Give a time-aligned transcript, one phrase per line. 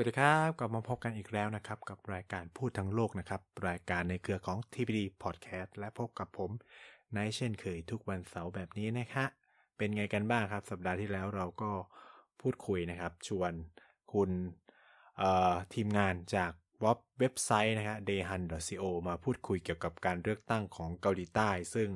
[0.00, 6.50] วัสดีครับกลับมาพบกันอีกแล้วนะครับ กับรายการพูดทั้งโลกนะครับ รายการในเครือของ TPD Podcast และพบกับผม
[7.14, 9.24] ในเช่นเคยทุกวันเสาร์แบบนี้นะคะ
[9.76, 11.70] เป็นไงกันบ้างครับ สัปดาห์ที่แล้วเราก็
[12.40, 13.52] พูดคุยนะครับ ชวน
[14.12, 14.30] คุณ
[15.74, 16.52] ทีมงานจาก
[17.18, 21.88] เว็บไซต์นะฮะ dayhan.co มาพูดคุยเกี่ยวกับการเลือกตั้งของเกาหลีใต้ ซึ่ง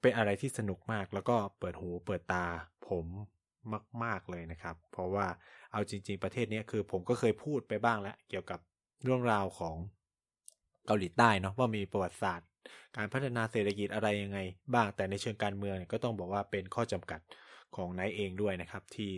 [0.00, 2.46] เป็นอะไรที่สนุกมากแล้วก็เปิดหูเปิดตา
[2.88, 3.06] ผม
[4.04, 5.26] มาก ๆเลยนะครับ เพราะว่า
[5.72, 8.60] เอาจริง ๆ ประเทศนี้คือผมก็เคยพูดไปบ้างแล้ว เกี่ยวกับ
[9.02, 9.76] เรื่องราวของ
[10.86, 12.48] เกาหลีใต้เนาะว่ามีประวัติศาสตร์
[12.96, 14.38] การพัฒนาเศรษฐกิจอะไรยังไง
[14.74, 17.20] บ้างแต่ในเชิงการเมืองก็ต้องบอกว่าเป็นข้อจำกัด
[17.76, 19.10] ของนายเองด้วยนะครับ ที่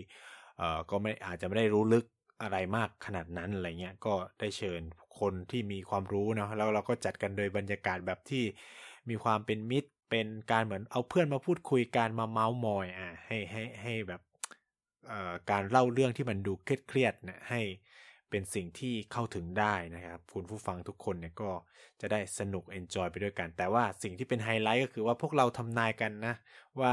[0.59, 2.05] เออก็ไม่อาจจะไม่ได้รู้ลึก
[2.43, 4.83] อะไรมากขนาดนั้นอะไรเงี้ยก็ได้เชิญ
[5.21, 8.45] คนที่มีความรู้เนาะแล้วเราก็จัดกันโดยบรรยากาศแบบที่
[9.09, 14.21] มีความเป็นมิตรเป็นการเหมือนเอาเพื่อนมาพูดคุยกันมาเม้าท์มอยอะให้ให้ให้แบบ
[15.51, 17.61] การเล่าเรื่องที่มันดูเครียดๆเนี่ยให้
[18.31, 21.51] เป็นสิ่งที่เข้าถึงได้นะครับ คุณผู้ฟังทุกคนเนี่ยก็
[22.01, 26.35] จะได้สนุก enjoy ไปด้วยกัน แต่ว่าสิ่งที่เป็นไฮไลท์ก็คือว่าพวกเราทำนายกันนะ
[26.81, 26.93] ว่า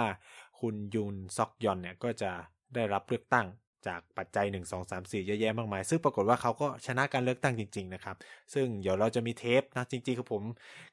[0.60, 2.32] คุณยุนซอกยอลเนี่ยก็จะ
[2.76, 3.48] ได้รับเลือกตั้ง
[3.88, 8.16] จากปัจจัย 1 2 3 4 เยอะแยะมากมาย ซึ่งปรากฏว่าเขาก็ชนะการเลือกตั้งจริง ๆ นะครับ
[8.54, 10.44] ซึ่งเดี๋ยวเราจะมีเทปนะ จริงๆคือผม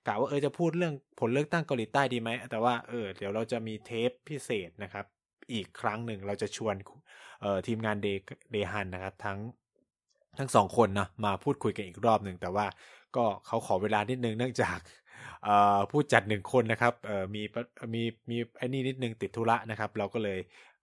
[0.06, 5.06] กะว่าเออจะพูดเรื่องผลเลือกตั้งเกาหลีใต้ดีไหม แต่ว่าเออเดี๋ยวเราจะมีเทปพิเศษนะครับ
[5.52, 6.74] อีกครั้งหนึ่งเราจะชวน
[7.66, 8.08] ทีมงานเด
[8.52, 9.38] เดฮันนะครับ ทั้ง
[10.38, 12.66] ทั้งสองคนนะมาพูดคุยกันอีกรอบหนึ่งแต่ว่า
[13.16, 14.78] ก็เขาขอเวลานิดนึงเนื่องจาก
[15.90, 16.92] ผู้จัดหนึ่งคนนะครับ
[17.34, 17.42] มี
[17.94, 20.38] มีมีไอ้นี่นิดนึงติดธุระนะครับ เราก็เลย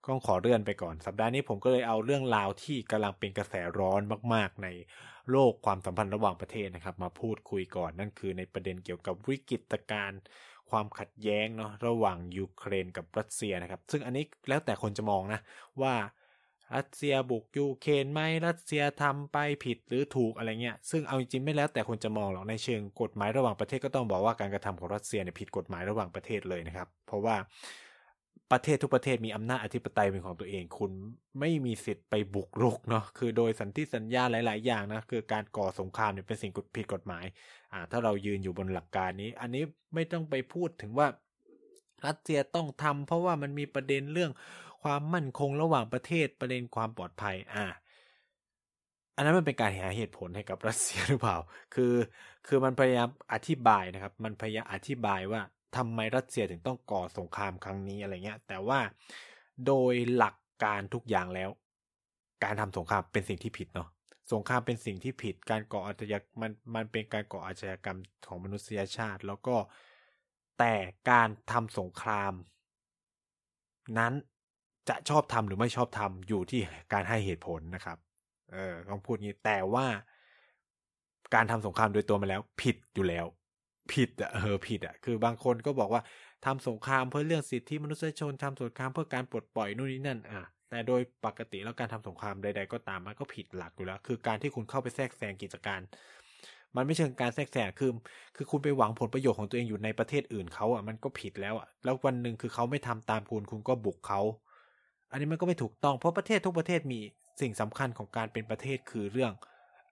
[0.08, 4.00] ต้องขอเลื่อนไปก่อน สัปดาห์นี้ผมก็เลยเอาเรื่องราวที่กำลังเป็นกระแสร้อน
[4.34, 4.68] มาก ๆ ใน
[5.30, 10.20] โลกความสัมพันธ์ระหว่างประเทศนะครับ มาพูดคุยก่อนนั่นคือในประเด็นเกี่ยวกับวิกฤตการณ์
[10.70, 15.40] ความขัดแย้งเนาะระหว่างยูเครนกับรัสเซียนะครับ ซึ่งอันนี้แล้วแต่คนจะมองนะ
[15.82, 15.94] ว่า
[16.76, 27.36] รัสเซียบุกยูเครนไหมรัสเซียทำไปผิดหรือถูกอะไรเงี้ยซึ่งเอาจริงไม่แล้วแต่คนจะมองหรอกในเชิงกฎหมายระหว่างประเทศก็ต้องบอกว่าการกระทำของรัสเซียเนี่ยผิดกฎหมายระหว่างประเทศเลยนะครับ เพราะว่า
[28.52, 30.90] ประเทศทุกประเทศมีอำนาจอธิปไตยเป็นของตัวเอง คุณ
[31.40, 37.24] ไม่มีสิทธิ์ไปบุกรุกเนาะคือโดยสันติสัญญาหลาย ๆ อย่างนะคือการก่อสงครามเนี่ยเป็นสิ่งผิดกฎหมาย
[37.74, 39.64] อ่าถ้าเรายืนอยู่บนหลักการนี้ อันนี้
[39.94, 41.06] ไม่ต้องไปพูดถึงว่า
[42.06, 44.32] รัสเซียต้องทำเพราะว่ามันมีประเด็นเรื่อง
[44.82, 47.64] ความมั่นคงระหว่างประเทศประเด็นความปลอดภัยอ่า
[49.16, 51.36] อันนั้นมันเป็นการหาเหตุผลให้กับรัสเซียหรือเปล่า
[51.74, 51.94] คือ
[52.46, 55.40] คือมันพยายามอธิบายนะครับ มันพยายามอธิบายว่า
[55.76, 58.80] ทำไมรัสเซียถึงต้องก่อสงครามครั้งนี้อะไรเงี้ย แต่ว่า
[59.66, 60.34] โดยหลัก
[60.64, 61.50] การทุกอย่างแล้ว
[62.44, 63.88] การทำสงครามเป็นสิ่งที่ผิดเนาะ
[64.32, 69.56] สงครามเป็นสิ่งที่ผิดการก่ออาชญากรรมมันมันเป็นการก่ออาชญากรรมของมนุษยชาติ แล้วก็
[70.58, 70.74] แต่
[71.10, 72.32] การทำสงคราม
[73.98, 74.12] นั้น
[74.88, 76.60] จะชอบทำหรือไม่ชอบทำอยู่ที่
[76.92, 77.98] การให้เหตุผลนะครับ
[78.52, 79.86] เออต้องพูดงี้แต่ว่า
[81.34, 83.26] การทำสงครามโดยตัวมาแล้ว ผิดอยู่แล้ว
[83.92, 86.02] ผิดอะเออผิดอะคือบางคนก็บอกว่า
[86.44, 95.80] ทำสงครามเพื่อเรื่องสิทธิมนุษยชนทำสงครามเพื่อการปลดปล่อยนู่นนี่นั่นอะ แต่โดยปกติแล้วการทำสงครามใด ๆ ก็ตามมันก็ผิดหลักอยู่แล้ว คือการที่คุณเข้าไปแทรกแซงกิจการ
[96.76, 97.90] มันไม่เชิงการแทรกแซงคือ
[98.36, 104.20] คือคุณไปหวังผลประโยชน์ของตัวเองอยู่ในประเทศอื่นเขาอะมันก็ผิดแล้วอะแล้ววันหนึ่งคือเขาไม่ทำตามคุณคุณก็บุกเขา
[105.10, 107.00] อันนี้มันก็ไม่ถูกต้องเพราะประเทศทุกประเทศมี
[107.40, 109.32] สิ่งสำคัญของการเป็นประเทศคือเรื่อง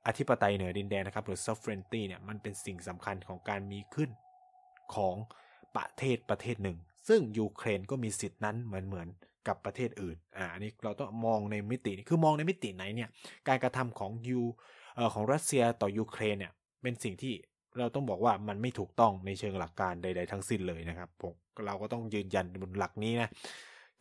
[0.07, 4.11] อธิปไตยเหนือดินแดนนะครับหรือ sovereignty เนี่ยมันเป็นสิ่งสำคัญของการมีขึ้น
[4.95, 5.17] ของ
[5.77, 9.09] ประเทศประเทศหนึ่ง ซึ่งยูเครนก็มีสิทธินั้นเหมือนเหมือน
[9.49, 13.09] กับประเทศอื่น อ่า อันนี้เราต้องมองในมิติ คือมองในมิติไหนเนี่ย
[13.49, 14.41] การกระทำของยู
[14.97, 17.35] เอ่อของรัสเซียต่อยูเครนเนี่ย เป็นสิ่งที่
[17.79, 21.35] เราต้องบอกว่ามันไม่ถูกต้องในเชิงหลักการใด ๆ ทั้งสิ้นเลยนะครับผม
[21.67, 23.29] เราก็ต้องยืนยันบนหลักนี้นะ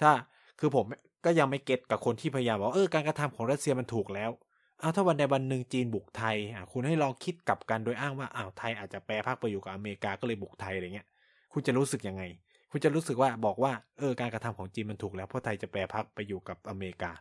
[0.01, 0.11] ถ้า
[0.59, 0.85] คือผม
[1.25, 4.31] ก็ยังไม่เก็ตกับคนที่พยายามบอกเออ การกระทำของรัสเซียมันถูกแล้ว
[4.79, 11.07] เอาถ้าวันใดวันหนึ่งจีนบุกไทย อะ คุณให้ลองคิดกลับกันโดยอ้างว่า อ้าว ไทยอาจจะแปรพักไปอยู่กับอเมริกาก็เลยบุกไทยอะไรเงี้ย
[11.53, 12.23] คุณจะรู้สึกยังไง
[12.71, 17.12] คุณจะรู้สึกว่าบอกว่าเออการกระทำของจีนมันถูกแล้วเพราะไทยจะแปรพักไปอยู่กับอเมริกา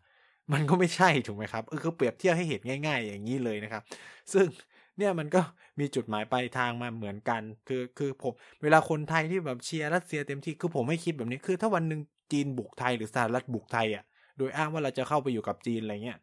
[0.53, 3.83] มันก็ไม่ใช่ถูกไหมครับเออคือเปรียบเทียบให้เห็นง่าย ๆ อย่างนี้เลยนะครับ
[4.33, 4.47] ซึ่ง
[4.99, 5.41] เนี่ยมันก็
[5.81, 8.33] มีจุดหมายปลายทางมาเหมือนกัน คือคือผม
[8.63, 12.01] เวลาคนไทยที่แบบเชียร์รัสเซียเต็มที่คือผมไม่คิดแบบนี้คือ ถ้าวันหนึ่ง
[12.33, 14.05] จีนบุกไทยหรือสหรัฐบุกไทยอะ
[14.39, 16.19] โดยอ้างว่าเราจะเข้าไปอยู่กับจีนอะไรเงี้ย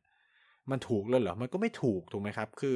[0.71, 2.75] มันถูกเลยเหรอมันก็ไม่ถูกถูกไหมครับ คือ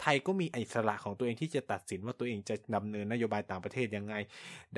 [0.00, 4.14] ไทยก็มีอิสระของตัวเองที่จะตัดสินว่าตัวเองจะดำเนินนโยบายต่างประเทศยังไง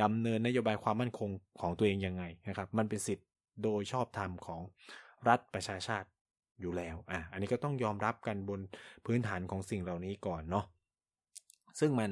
[0.02, 1.30] ดำเนินนโยบายความมั่นคง
[1.60, 3.26] ของตัวเองยังไงนะครับ มันเป็นสิทธิ์
[3.62, 4.60] โดยชอบธรรมของ
[5.28, 6.08] รัฐประชาชาติ
[6.60, 8.60] อยู่แล้ว อะ อันนี้ก็ต้องยอมรับกันบน
[9.06, 10.64] พื้นฐานของสิ่งเหล่านี้ก่อนเนาะ
[11.80, 12.10] ซึ่งมัน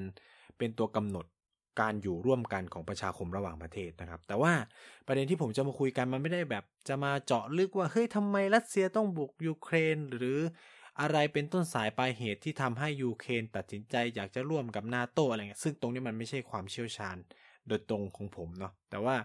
[0.58, 1.26] เป็นตัวกำหนด
[1.80, 4.52] การอยู่ร่วมกันของประชาคมระหว่างประเทศนะครับ แต่ว่า
[5.06, 10.38] ประเด็นที่ผมจะมาคุยกันมันไม่ได้แบบจะมาเจาะลึกว่าเฮ้ยทำไมรัสเซียต้องบุกยูเครนหรือ
[11.00, 17.16] อะไรเป็นต้นสายปลายเหตุที่ทำให้ยูเครนตัดสินใจอยากจะร่วมกับนาโตอะไรเงี้ยซึ่งตรงนี้มันไม่ใช่ความเชี่ยวชาญ
[17.68, 19.16] โดยตรงของผมเนาะแต่ว่า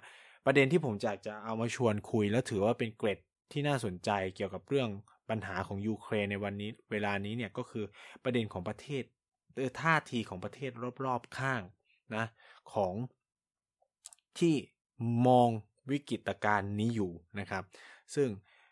[0.46, 3.20] ประเด็นที่ผมอยากจะเอามาชวนคุย แล้วถือว่าเป็นเกร็ด
[3.52, 4.90] ที่น่าสนใจเกี่ยวกับเรื่อง
[5.30, 7.86] ปัญหาของยูเครนในวันนี้เวลานี้เนี่ยก็คือ
[8.24, 9.04] ประเด็นของประเทศ
[9.82, 10.72] ท่าทีของประเทศ
[11.06, 11.62] รอบๆข้าง
[12.16, 12.26] นะ
[12.74, 12.94] ของ
[14.40, 14.56] ที่
[15.28, 15.50] มอง
[15.92, 17.64] วิกฤตการณ์นี้อยู่นะครับ
[18.16, 18.28] ซึ่ง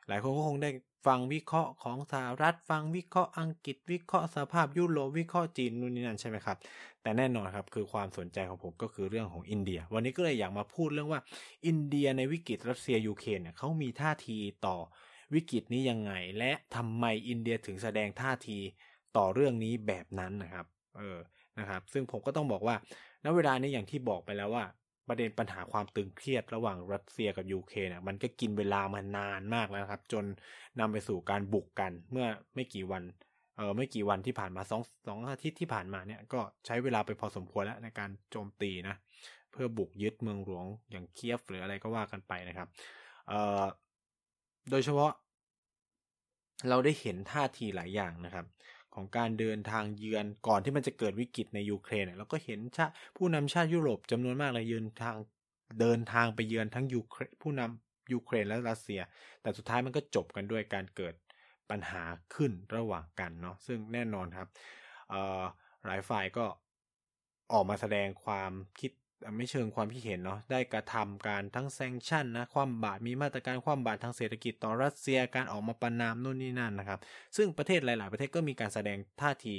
[0.07, 0.69] หลายคนก็คงได้
[1.05, 6.57] ฟังวิเคราะห์ของสหรัฐ ฟังวิเคราะห์อังกฤษวิเคราะห์สภาพยุโรปวิเคราะห์จีนนู่นนี่นั่นใช่ไหมครับ
[7.01, 11.21] แต่แน่นอนครับคือความสนใจของผมก็คือเรื่องของอินเดีย วันนี้ก็เลยอยากมาพูดเรื่องว่า
[11.67, 14.77] อินเดียในวิกฤตรัสเซียยูเครนเนี่ยเขามีท่าทีต่อ
[15.33, 18.57] วิกฤตนี้ยังไง และทำไมอินเดียถึงแสดงท่าที
[19.17, 20.65] ต่อเรื่องนี้แบบนั้นนะครับ
[20.97, 21.19] เออ
[21.59, 22.75] นะครับ ซึ่งผมก็ต้องบอกว่า
[23.25, 24.65] ณเวลานี้อย่างที่บอกไปแล้วว่า
[25.07, 30.25] ประเด็นปัญหาความตึงเครียดระหว่างรัสเซียกับยูเครนเนี่ยมันก็กินเวลามานานมากแล้วครับ จน
[30.79, 33.03] นำไปสู่การบุกกันเมื่อไม่กี่วัน
[33.57, 38.95] เออไม่กี่วันที่ผ่านมาสองสองอาทิตย์ที่ผ่านมาเนี่ยก็ใช้เวลาไปพอสมควรแล้วในการโจมตีนะ
[39.51, 42.67] เพื่อบุกยึดเมืองหลวงอย่างเคียฟหรืออะไรก็ว่ากันไปนะครับ
[43.27, 43.63] เออ
[44.69, 45.11] โดยเฉพาะ
[46.69, 48.45] เราได้เห็นท่าทีหลายอย่างนะครับ
[48.95, 52.85] ของการเดินทางเยือนก่อนที่มันจะเกิดวิกฤตในยูเครนเราก็เห็นชา
[53.17, 55.15] ผู้นำชาติยุโรปจำนวนมากเลยยืนทาง
[55.79, 59.01] เดินทางไปเยือนทั้งยูเครนผู้นำยูเครนและรัสเซีย
[59.41, 61.13] แต่สุดท้ายมันก็จบกันด้วยการเกิด
[61.69, 62.03] ปัญหา
[62.35, 64.49] ขึ้นระหว่างกันเนาะซึ่งแน่นอนครับ
[65.85, 66.45] หลายฝ่ายก็
[67.53, 68.91] ออกมาแสดงความคิด
[69.37, 76.99] ไม่เชิงความคิดเห็นเนาะได้กระทำการทั้งแซงชั่นนะความบาดมีมาตรการความบาดทางเศรษฐกิจต่อรัสเซียการออกมาประนามนู่นนี่นั่นนะครับ
[77.37, 79.55] ซึ่งประเทศหลาย ๆ ประเทศก็มีการแสดงท่าที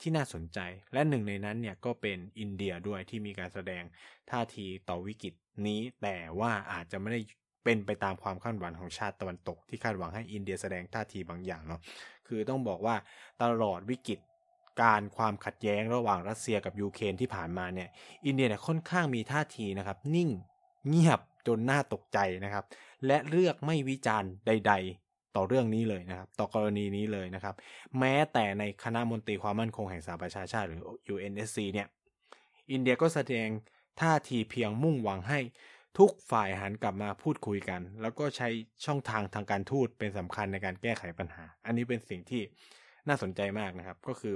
[0.00, 0.58] ที่น่าสนใจ
[0.92, 3.82] และหนึ่งในนั้นเนี่ยก็เป็นอินเดียด้วยที่มีการแสดง
[4.30, 5.34] ท่าทีต่อวิกฤต
[5.66, 7.20] นี้ แต่ว่าอาจจะไม่ได้
[7.64, 11.80] เป็นไปตามความคาดหวังของชาติตะวันตก ที่คาดหวังให้อินเดียแสดงท่าทีบางอย่างเนาะ
[12.28, 12.96] คือต้องบอกว่า
[13.42, 14.18] ตลอดวิกฤต
[14.80, 17.88] การความขัดแย้งระหว่างรัสเซียกับยูเครนที่ผ่านมาเนี่ย
[18.26, 20.30] อินเดียเนี่ยค่อนข้างมีท่าทีนะครับ นิ่ง
[20.88, 22.64] เงียบจนน่าตกใจนะครับ
[23.06, 24.72] และเลือกไม่วิจารณ์ใด
[25.04, 27.54] ๆ ต่อเรื่องนี้เลยนะครับ ต่อกรณีนี้เลยนะครับ
[27.98, 30.80] แม้แต่ในคณะมนตรีความมั่นคงแห่งสหประชาชาติหรือ
[31.14, 31.88] UNSC เนี่ย
[32.72, 33.48] อินเดียก็แสดง
[34.00, 35.40] ท่าทีเพียงมุ่งหวังให้
[35.98, 38.48] ทุกฝ่ายหันกลับมาพูดคุยกัน แล้วก็ใช้
[38.84, 42.42] ช่องทางทางการทูตเป็นสำคัญในการแก้ไขปัญหา อันนี้เป็นสิ่งที่
[43.08, 44.34] น่าสนใจมากนะครับ ก็คือ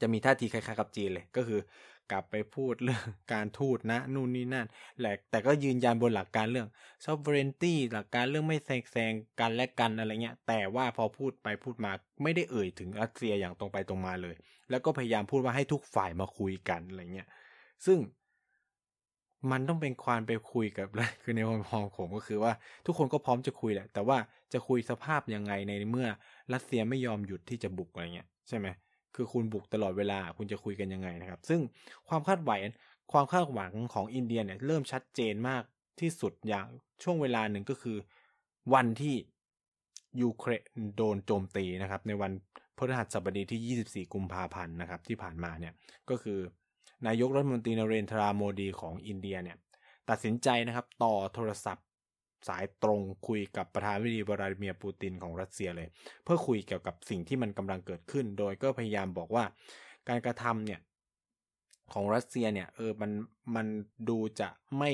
[0.00, 1.60] จะมีท่าทีคล้ายๆกับจีนเลย ก็คือ
[2.10, 4.66] กลับไปพูดเรื่องการทูตนะ นู่นนี่นั่น
[5.00, 6.68] แหละแต่ก็ยืนยันบนหลักการเรื่อง
[7.04, 11.92] sovereignty หลักการเรื่องไม่แซงแซงกันและกันอะไรเงี้ย แต่ว่าพอพูดไปพูดมา
[12.22, 14.36] ไม่ได้เอ่ยถึงรัสเซียอย่างตรงไปตรงมาเลย
[14.70, 17.28] แล้วก็พยายามพูดว่าให้ทุกฝ่ายมาคุยกันอะไรเงี้ย
[17.86, 17.98] ซึ่ง
[19.50, 20.86] มันต้องเป็นความไปคุยกับ
[21.22, 22.52] คือในความมองผมก็คือว่า
[22.86, 24.18] ทุกคนก็พร้อมจะคุยแหละ แต่ว่า
[24.52, 26.08] จะคุยสภาพยังไงในเมื่อ
[26.52, 28.68] รัสเซียไม่ยอมหยุดที่จะบุกอะไรเงี้ยใช่ไหม
[29.14, 31.60] คือคุณบุกตลอดเวลาคุณจะคุยกันยังไงนะครับ ซึ่ง
[32.08, 32.60] ความคาดหวัง
[33.12, 35.62] ความคาดหวังของอินเดียเนี่ยเริ่มชัดเจนมาก
[36.00, 36.66] ที่สุดอย่าง
[37.02, 37.96] ช่วงเวลาหนึ่งก็คือ
[38.74, 39.14] วันที่
[40.22, 42.32] ยูเครนโดนโจมตีนะครับ ในวัน
[42.76, 45.72] พฤหัสบดีที่ 24 กุมภาพันธ์นะครับ ที่ผ่านมาเนี่ย
[46.10, 46.38] ก็คือ
[47.06, 49.56] นายกรัฐมนตรีนเรนทราโมดีของอินเดียเนี่ย
[50.10, 51.86] ตัดสินใจนะครับ ต่อโทรศัพท์
[52.48, 55.88] สายตรงคุยกับประธานาธิบดีวลาดิเมียร์ปูตินของรัสเซียเลย
[56.24, 59.44] เพื่อคุยเกี่ยวกับสิ่งที่มันกำลังเกิดขึ้น โดยก็พยายามบอกว่า
[60.08, 60.80] การกระทำเนี่ย
[61.92, 63.10] ของรัสเซียเนี่ยเออมัน
[63.54, 63.66] มัน
[64.08, 64.90] ดูจะไม่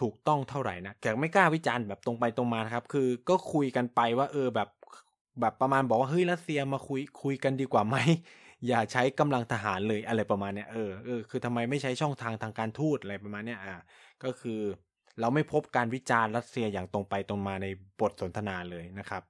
[0.00, 4.68] ถูกต้องเท่าไหร่นะแต่ไม่กล้าวิจารณ์แบบตรงไปตรงมาครับ คือก็คุยกันไปว่า เออแบบ
[5.40, 7.96] แบบประมาณบอกว่าเฮ้ยรัสเซียมาคุยคุยกันดีกว่าไหม
[8.68, 13.74] อย่าใช้กำลังทหารเลยอะไรประมาณเนี้ยเออเออคือทำไมไม่ใช้ช่องทางทางการทูตอะไรประมาณเนี้ยอ่า
[14.24, 14.60] ก็คือ
[15.20, 17.66] เราไม่พบการวิจารณ์รัสเซียอย่างตรงไปตรงมาใน
[18.00, 19.22] บทสนทนาเลยนะครับ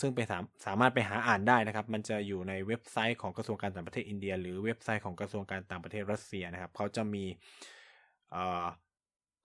[0.00, 7.24] ซึ่งไปสาสามารถไปหาอ่านได้นะครับ มันจะอยู่ในเว็บไซต์ของกระทรวงการต่างประเทศอินเดีย หรือเว็บไซต์ของกระทรวงการต่างประเทศรัสเซียนะครับเขาจะมี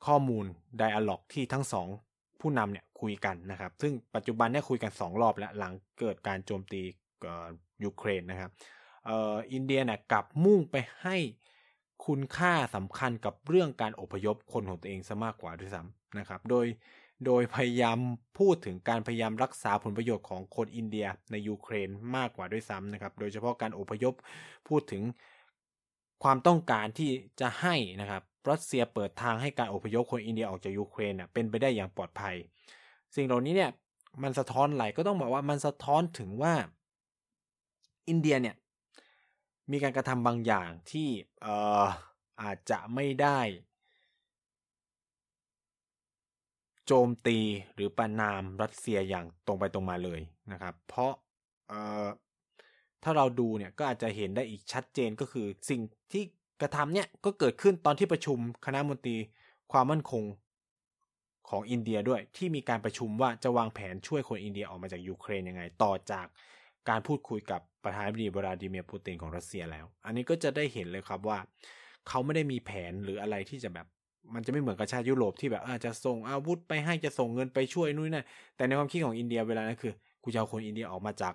[0.06, 0.46] ข้อมูล
[0.78, 1.88] ไดอะล็อกที่ทั้งสอง
[2.42, 6.82] ผู้นำเนี่ยคุยกันนะครับ ซึ่งปัจจุบันเนี่ยคุยกัน 2 รอบแล้วหลังเกิดการโจมตี
[7.84, 8.52] ยูเครนนะครับ
[9.54, 11.18] อินเดียเนี่ยกลับมุ่งไปให้
[12.06, 16.66] คุณค่าสำคัญกับเรื่องการอพยพคนของตัวเองซะมากกว่าด้วยซ้ำนะครับ โดย
[17.26, 17.98] โดยพยายาม
[18.40, 24.14] พูดถึงการพยายามรักษาผลประโยชน์ของคนอินเดียในยูเครนมากกว่าด้วยซ้ำนะครับ โดยเฉพาะการอพยพ
[24.68, 25.04] พูดถึง
[26.24, 27.10] ความต้องการที่
[27.40, 32.36] จะให้นะครับรัสเซียเปิดทางให้การอพยพคนอินเดียออกจากยูเครนเป็นไปได้อย่างปลอดภัย
[33.16, 33.72] สิ่งเหล่านี้เนี่ย
[34.24, 36.54] มันสะท้อนไหลก็ต้องบอกว่ามันสะท้อนถึงว่า
[38.10, 38.56] อินเดียเนี่ย
[39.72, 41.08] มีการกระทำบางอย่างที่
[41.42, 41.86] เอ่อ
[42.42, 43.40] อาจจะไม่ได้
[46.86, 47.40] โจมตี
[47.74, 50.20] หรือประณามรัสเซียอย่างตรงไปตรงมาเลย
[50.52, 51.12] นะครับ เพราะ
[51.68, 52.08] เอ่อ
[53.04, 55.82] ถ้าเราดูเนี่ยก็อาจจะเห็นได้อีกชัดเจนก็คือสิ่ง
[56.12, 56.24] ที่
[56.62, 59.18] กระทำเนี่ยก็เกิดขึ้นตอนที่ประชุมคณะมนตรี
[59.72, 60.24] ความมั่นคง
[61.50, 66.26] ของอินเดียด้วยที่มีการประชุมว่าจะวางแผนช่วยคนอินเดียออกมาจากยูเครนยังไง ต่อจาก
[66.90, 71.38] การพูดคุยกับประธานาธิบดีวลาดิเมียร์ปูตินของรัสเซียแล้ว อันนี้ก็จะได้เห็นเลยครับว่า
[72.08, 73.88] เขาไม่ได้มีแผนหรืออะไรที่จะแบบ
[74.34, 78.26] มันจะไม่เหมือนกับชาติยุโรปที่แบบอาจจะส่งอาวุธไปให้จะส่งเงินไปช่วยนู่นนั่น
[78.56, 81.34] แต่ในความคิดของอินเดียเวลานั้นคือกูจะเอาคนอินเดียออกมาจาก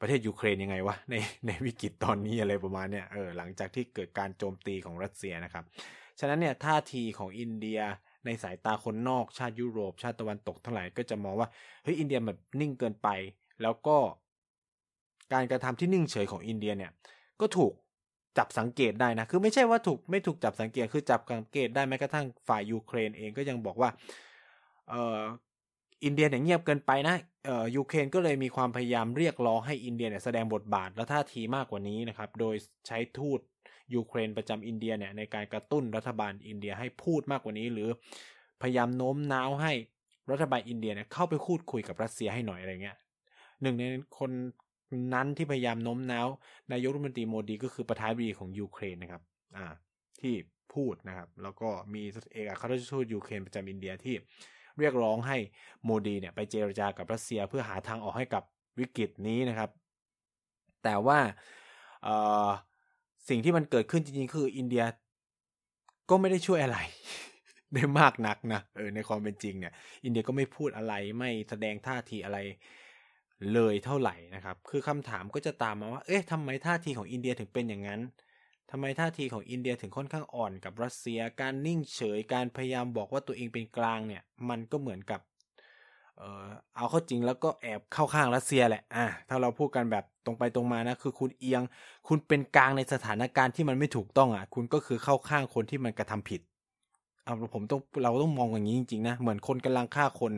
[0.00, 1.14] ประเทศยูเครนยังไงวะใน
[1.46, 5.64] ในวิกฤตตอนนี้อะไรประมาณเนี้ยเออหลังจากที่เกิดการโจมตีของรัสเซียนะครับ
[6.20, 7.80] ฉะนั้นเนี่ยท่าทีของอินเดีย
[8.26, 11.48] ในสายตาคนนอกชาติยุโรป ชาติตะวันตกทั้งหลายก็จะมองว่า
[11.82, 13.08] เฮ้ยอินเดียแบบนิ่งเกินไป
[13.62, 13.96] แล้วก็
[15.32, 16.90] การกระทำที่นิ่งเฉยของอินเดียเนี่ย
[17.40, 17.72] ก็ถูก
[18.38, 23.90] จับสังเกตได้นะ คือไม่ใช่ว่าถูกไม่ถูกจับสังเกต คือจับสังเกตได้แม้กระทั่งฝ่ายยูเครนเองก็ยังบอกว่า
[24.88, 25.20] เออ
[26.04, 27.16] อินเดียเนี่ยเงียบเกินไปนะ
[27.46, 32.54] เออยูเครนก็เลยมีความพยายามเรียกร้องให้อินเดียเนี่ยแสดงบทบาทและท่าทีมากกว่านี้นะครับ โดย
[32.86, 33.40] ใช้ทูต
[33.94, 37.88] ยูเครนประจำอินเดียเนี่ยในการกระตุ้นรัฐบาลอินเดียให้พูดมากกว่านี้ หรือ
[38.62, 39.72] พยายามโน้มน้าวให้
[40.30, 42.96] รัฐบาลอินเดียเนี่ยเข้าไปพูดคุยกับรัสเซียให้หน่อยอะไรเงี้ย
[43.62, 43.84] หนึ่งใน
[44.18, 44.30] คน
[45.14, 46.28] นั้นที่พยายามโน้มน้าว
[46.72, 49.22] นายกรัฐมนตรีโมดีก็คือประธานาธิบดีของยูเครนนะครับ
[49.56, 49.66] อ่า
[50.20, 50.34] ที่
[50.74, 52.02] พูดนะครับ แล้วก็มี
[52.32, 54.14] เอกอัครราชทูตยูเครนประจำอินเดียที่
[54.78, 55.36] เรียกร้องให้
[55.84, 58.42] โมดีเนี่ยไปเจรจากับรัสเซียเพื่อหาทางออกให้กับ
[58.78, 59.70] วิกฤตนี้นะครับ
[60.84, 61.18] แต่ว่า
[63.28, 64.84] สิ่งที่มันเกิดขึ้นจริงๆ คืออินเดีย
[66.10, 66.78] ก็ไม่ได้ช่วยอะไร
[67.74, 69.72] ได้มากนักนะเออในความเป็นจริงเนี่ย
[70.04, 72.38] อินเดียก็ไม่พูดอะไรไม่แสดงท่าทีอะไร
[73.52, 78.00] เลยเท่าไหร่นะครับ คือคำถามก็จะตามมาว่า เอ๊ะทำไมท่าทีของอินเดียถึงเป็นอย่างนั้น
[78.70, 85.20] ทำไมท่าทีของอินเดียถึงค่อนข้างอ่อนกับรัสเซีย การนิ่งเฉย การพยายามบอกว่าตัวเองเป็นกลางเนี่ย มันก็เหมือนกับ
[86.18, 91.62] เออเอาเข้าจริงแล้วก็แอบเข้าข้างรัสเซียแหละ อะ ถ้าเราพูดกันแบบตรงไปตรงมานะ คือคุณเอียง
[92.08, 96.40] คุณเป็นกลางในสถานการณ์ที่มันไม่ถูกต้องอะ คุณก็คือเข้าข้างคนที่มันกระทำผิด
[97.24, 100.32] เอาผมต้องเราต้องมองอย่างนี้จริงๆนะ เหมือนคนกำลังฆ่าคน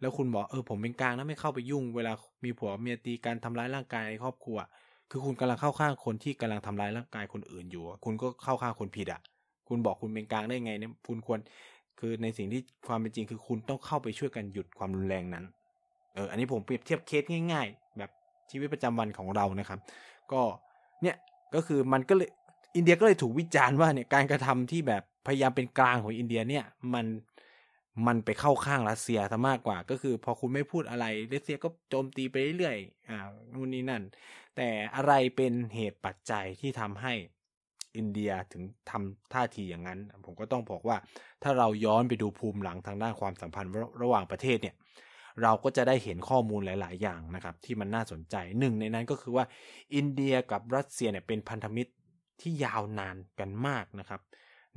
[0.00, 2.12] แล้วคุณบอกเออผมเป็นกลางนะไม่เข้าไปยุ่ง เวลา
[2.44, 4.58] มีผัวเมียตีการทำร้ายร่างกายในครอบครัว
[5.10, 9.20] คือคุณกำลังเข้าข้างคนที่กำลังทำร้ายร่างกายคนอื่นอยู่ คุณก็เข้าข้างคนผิดอะ
[9.68, 11.38] คุณบอกคุณเป็นกลางได้ไงเนี่ยคุณควร
[12.00, 15.44] คือในสิ่งที่ความเป็นจริงคือคุณต้องเข้าไปช่วยกันหยุดความรุนแรงนั้น
[16.14, 18.10] เออ อันนี้ผมเปรียบเทียบเคสง่าย ๆ แบบ
[18.50, 19.78] ชีวิตประจำวันของเรานะครับ
[20.32, 20.40] ก็
[21.02, 21.16] เนี่ย
[21.54, 22.30] ก็คือมันก็เลย
[22.76, 26.64] อินเดียก็เลยถูกวิจารณ์ว่าเนี่ยการกระทำที่แบบพยายามเป็นกลางของอินเดียเนี่ย
[26.94, 27.06] มัน
[28.06, 33.18] มันไปเข้าข้างรัสเซียซะมากกว่า ก็คือพอคุณไม่พูดอะไรรัสเซียก็โจมตีไปเรื่อยๆอ่า
[33.52, 34.02] นู่นนี่นั่น
[34.56, 37.12] แต่อะไรเป็นเหตุปัจจัยที่ทำให้
[37.96, 40.96] อินเดียถึงทำท่าทีอย่างนั้น ผมก็ต้องบอกว่า
[41.42, 43.70] ถ้าเราย้อนไปดูภูมิหลังทางด้านความสัมพันธ์
[44.02, 44.74] ระหว่างประเทศเนี่ย
[45.42, 49.44] เราก็จะได้เห็นข้อมูลหลาย ๆ อย่างนะครับ ที่มันน่าสนใจหนึ่งในนั้นก็คือว่า
[49.94, 51.92] อินเดียกับรัสเซียเนี่ยเป็นพันธมิตร
[52.40, 54.20] ที่ยาวนานกันมากนะครับ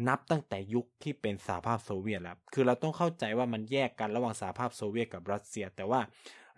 [0.07, 6.01] นับตั้งแต่ยุคที่เป็นสหภาพโซเวียตแล้ว คือเราต้องเข้าใจว่ามันแยกกันระหว่างสหภาพโซเวียตกับรัสเซีย แต่ว่า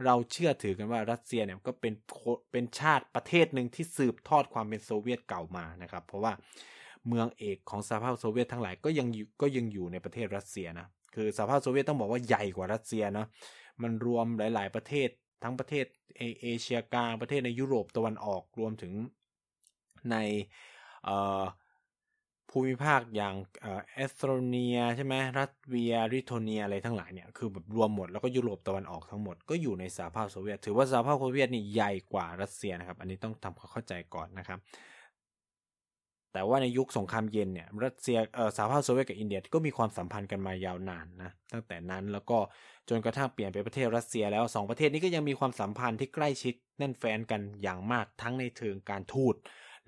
[0.06, 1.94] เราเชื่อถือกันว่ารัสเซียเนี่ยก็เป็น
[2.52, 6.34] เป็นชาติประเทศหนึ่งที่สืบทอดความเป็นโซเวียตเก่ามานะครับ เพราะว่า
[7.08, 9.08] เมืองเอกของสหภาพโซเวียตทั้งหลายก็ยัง
[9.42, 13.28] ก็ยังอยู่ในประเทศรัสเซียนะ คือสหภาพโซเวียตต้องบอกว่าใหญ่กว่ารัสเซียเนาะ
[13.82, 15.10] มันรวมหลาย ๆ ประเทศ
[15.44, 15.86] ทั้งประเทศ
[16.42, 18.94] เอเชียกลางประเทศในยุโรปตะวันออกรวมถึง
[20.12, 20.16] ใน
[21.04, 21.44] เอ่อ
[22.56, 34.60] ภูมิภาคอย่างเอสโตเนียใช่ไหมลัตเวียลิทัวเนียอะไรทั้งหลายเนี่ยคือแบบรวมหมดแล้วก็ยุโรปตะวันออกทั้งหมดก็อยู่ในสหภาพโซเวียต ถือว่าสหภาพโซเวียตนี่ใหญ่กว่ารัสเซียนะครับ อันนี้ต้องทำความเข้าใจก่อนนะครับ
[36.34, 42.38] แต่ว่าในยุคสงครามเย็นเนี่ยรัสเซียเออสหภาพโซเวียตกับอินเดียก็มีความสัมพันธ์กันมายาวนานนะตั้งแต่นั้นแล้วก็
[42.90, 49.36] จนกระทั่งเปลี่ยนเป็นประเทศรัสเซียแล้วสองประเทศนี้ก็ยังมีความสัมพันธ์ที่ใกล้ชิดแน่นแฟนกันอย่างมากทั้งในเชิงการทูต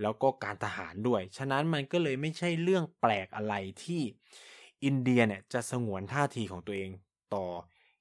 [0.01, 4.01] แล้วก็การทหารด้วย ฉะนั้นมันก็เลยไม่ใช่เรื่องแปลกอะไรที่
[4.85, 6.89] อินเดียเนี่ยจะสงวนท่าทีของตัวเอง
[7.33, 7.45] ต่อ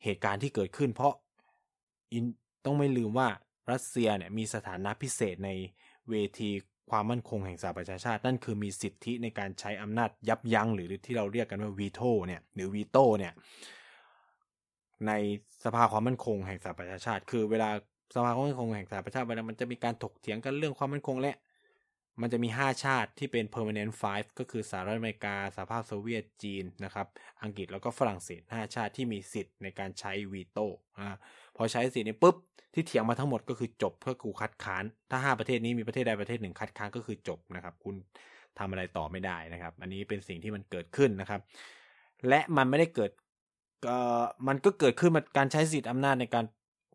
[0.04, 1.14] เหตุการณ์ที่เกิดขึ้น เพราะ
[2.64, 3.28] ต้องไม่ลืมว่า
[3.72, 5.50] รัสเซียเนี่ยมีสถานะพิเศษใน
[6.10, 6.50] เวที
[6.90, 13.32] ความมั่นคงแห่งสหประชาชาติ นั่นคือมีสิทธิในการใช้อำนาจยับยั้งหรือที่เราเรียกกันว่าวีโตเนี่ยหรือวีโตเนี่ย
[15.06, 15.12] ใน
[15.64, 17.70] สภาความมั่นคงแห่งสหประชาชาติ คือเวลา
[18.14, 21.34] สภาความมั่นคงแห่งสหประชาชาติเวลามันจะมีการถกเถียงกันเรื่องความมั่นคงและ
[22.20, 27.06] มันจะมี 5 ชาติที่เป็น permanent five ก็คือสหรัฐอเมริกาสหภาพโซเวียตจีนนะครับ
[27.42, 30.66] อังกฤษแล้วก็ฝรั่งเศส 5 ชาติที่มีสิทธิ์ในการใช้วีโต้
[30.98, 31.08] อ่า
[31.56, 32.36] พอใช้สิทธิ์นี้ปุ๊บ
[32.74, 37.96] ที่เถียงมาทั้งหมดก็คือจบเพื่อกูคัดค้าน ถ้า 5 ประเทศนี้มีประเทศใดประเทศหนึ่งคัดค้านก็คือจบนะครับ คุณ
[38.58, 41.40] ทำอะไรต่อไม่ได้นะครับ อันนี้เป็นสิ่งที่มันเกิดขึ้นนะครับ
[42.28, 43.10] และมันไม่ได้เกิด
[43.86, 46.44] เออมันก็เกิดขึ้นมาการใช้สิทธิ์อำนาจในการ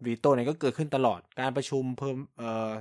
[0.06, 2.72] วีโต้เนี่ยก็เกิดขึ้นตลอดการประชุมเพิ่มเอ่อ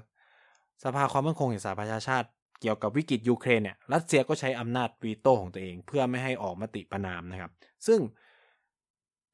[0.85, 2.29] สภาความมั่นคงแห่งสหประชาชาติ
[2.61, 7.51] เกี่ยวกับวิกฤตยูเครนเนี่ยรัสเซียก็ใช้อำนาจวีโต้ของตัวเอง เพื่อไม่ให้ออกมติประนามนะครับ
[7.87, 8.01] ซึ่ง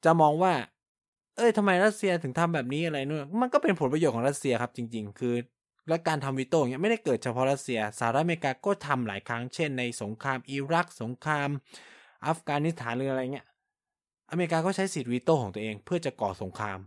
[0.05, 0.53] จะมองว่า
[1.37, 5.35] เอ้ยทำไมรัสเซียถึงทำแบบนี้อะไรนู่นมันก็เป็นผลประโยชน์ของรัสเซียครับจริง ๆ คือ
[5.89, 11.49] และการทำวีโต้เนี่ยไม่ได้เกิดเฉพาะรัสเซียสหรัฐอเมริกาก็ทำหลายครั้งเช่นในสงครามอิรัก สงคราม
[12.27, 13.47] อัฟกานิสถานหรืออะไรเงี้ย
[14.31, 16.79] อเมริกาก็ใช้สิทธิ์วีโต้ของตัวเอง เพื่อจะก่อสงคราม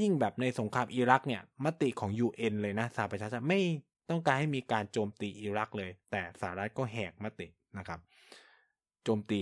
[0.00, 3.60] ยิ่งแบบในสงครามอิรักเนี่ยมติของ UN เลยนะสหประชาชาติไม่
[4.10, 7.46] ต้องการให้มีการโจมตีอิรักเลย แต่สหรัฐก็แหกมติ
[7.78, 8.00] นะครับ
[9.04, 9.40] โจมตี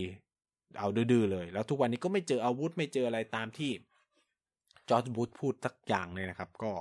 [0.79, 3.71] เอาดื้อเลย แล้วทุกวันนี้ก็ไม่เจออาวุธไม่เจออะไรตามที่
[4.89, 6.73] จอร์จบุชพูดสักอย่างเลยนะครับ ก็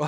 [0.00, 0.06] ก็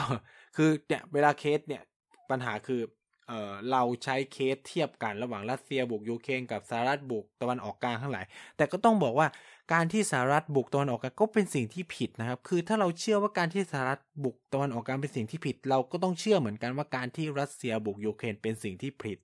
[0.57, 1.83] คือเนี่ยเวลาเคสเนี่ย
[2.31, 2.81] ปัญหาคือ
[3.29, 8.25] เออเราใช้เคสเทียบกันระหว่างรัสเซียบุกยูเครนกับสหรัฐบุกตะวันออกกลางทั้งหลาย
[8.57, 9.27] แต่ก็ต้องบอกว่า
[9.73, 19.19] การที่สหรัฐบุกตะวันออกกลางก็เป็นสิ่งที่ผิดนะครับ คือถ้าเราเชื่อว่าการที่สหรัฐบุกตะวันออกกลางเป็นสิ่งที่ผิด เราก็ต้องเชื่อเหมือนกันว่าการที่รัสเซียบุกยูเครนเป็นสิ่งที่ผิด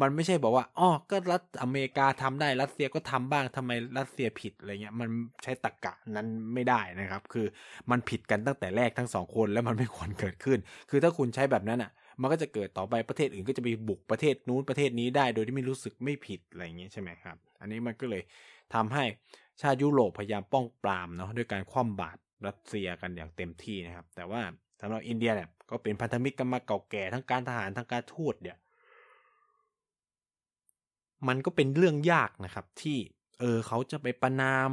[0.00, 5.08] มันไม่ใช่บอกว่าอ๋อก็รัฐอเมริกาทำได้รัสเซียก็ทำบ้างทำไมรัสเซียผิดอะไรเงี้ยมัน
[5.42, 7.46] ใช้ตรกกะนั้นไม่ได้นะครับ คือ
[7.90, 10.58] มันผิดกันตั้งแต่แรกทั้งสองคนแล้วมันไม่ควรเกิดขึ้น
[10.90, 11.90] คือถ้าคุณใช้แบบนั้นอะ
[12.20, 18.22] มันก็จะเกิดต่อไปประเทศอื่นก็จะไปบุกประเทศนู้นประเทศนี้ได้ โดยที่ไม่รู้สึกไม่ผิดอะไรเงี้ยใช่ไหมครับ อันนี้มันก็เลย
[18.74, 19.04] ทำให้
[19.60, 24.42] ชาติยุโรปพยายามป้องปรามเนาะด้วยการคว่ำบาตรรัสเซียกันอย่างเต็มที่นะครับ แต่ว่า
[24.80, 28.56] สำหรับอินเดียเนี่ยก็เป็นพันธมิตรกันมาเก่าแก่ทั้งการทหารทั้งการทูตเนี่ย
[31.28, 32.98] มันก็เป็นเรื่องยากนะครับที่
[33.40, 34.70] เออเขาจะไปประนาม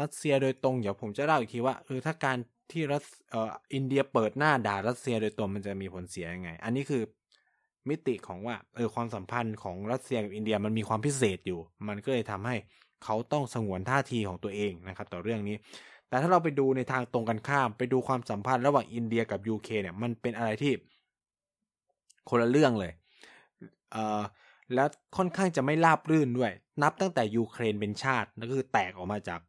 [0.00, 2.38] รัสเซียโดยตรงเดี๋ยวผมจะเล่าอีกทีว่าเออถ้าการ
[2.72, 7.02] ที่รัสเอ่ออินเดียเปิดหน้าด่ารัสเซียโดยตรงมันจะมีผลเสียยังไง อันนี้คือ
[7.88, 12.56] มิติของว่าเออความสัมพันธ์ของรัสเซียกับอินเดียมันมีความพิเศษอยู่ มันก็เลยทำให้
[13.04, 15.56] เขาต้องสงวนท่าทีของตัวเองนะครับต่อเรื่องนี้
[16.08, 20.72] แต่ถ้าเราไปดูในทางตรงกันข้าม ไปดูความสัมพันธ์ระหว่างอินเดียกับยูเคเนี่ยมันเป็นอะไรที่
[22.28, 22.92] คนละเรื่องเลย
[23.92, 24.20] เอ่อ
[24.74, 24.84] และ
[25.16, 29.40] ค่อนข้างจะไม่ราบรื่นด้วย นับตั้งแต่ยูเครนเป็นชาตินั่นคือแตกออกมาจาก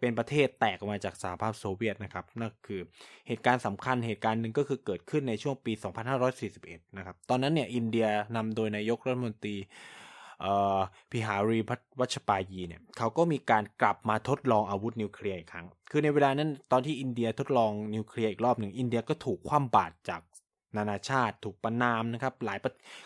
[0.00, 2.80] เป็นประเทศแตกออกมาจากสหภาพโซเวียตนะครับนั่นคือ
[3.28, 5.72] เหตุการณ์สำคัญเหตุการณ์หนึ่งก็คือเกิดขึ้นในช่วงปี
[6.34, 9.56] 2541 นะครับ ตอนนั้นเนี่ยอินเดียนำโดยนายกรัฐมนตรี
[11.10, 11.58] พิหารี
[12.00, 20.20] วัชปายีเนี่ยเขาก็มีการกลับมาทดลองอาวุธนิวเคลียร์อีกครั้ง คือในเวลานั้นตอนที่อินเดียทดลองนิวเคลียร์อีกรอบหนึ่งอินเดียก็ถูกคว่ำบาตรจาก
[20.76, 22.58] นานาชาติถูกประนามนะครับหลาย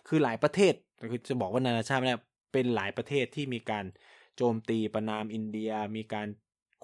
[0.09, 0.75] คือหลายประเทศ
[1.11, 2.17] คือจะบอกว่านานาชาติไม่ได้
[2.53, 3.85] เป็นหลายประเทศที่มีการ
[4.37, 6.27] โจมตีประนามอินเดีย มีการ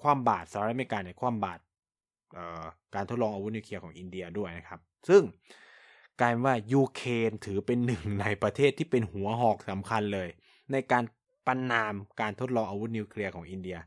[0.01, 1.61] คว่ำบาตรสหรัฐอเมริกาเนี่ยคว่ำบาตร
[2.95, 5.21] การทดลองอาวุธนิวเคลียร์ของอินเดียด้วยนะครับ ซึ่ง
[6.21, 10.29] กลายว่ายูเครนถือเป็นหนึ่งในประเทศที่เป็นหัวหอกสำคัญเลย
[10.71, 11.03] ในการ
[11.47, 13.77] ประนามการทดลองอาวุธนิวเคลียร์ของอินเดีย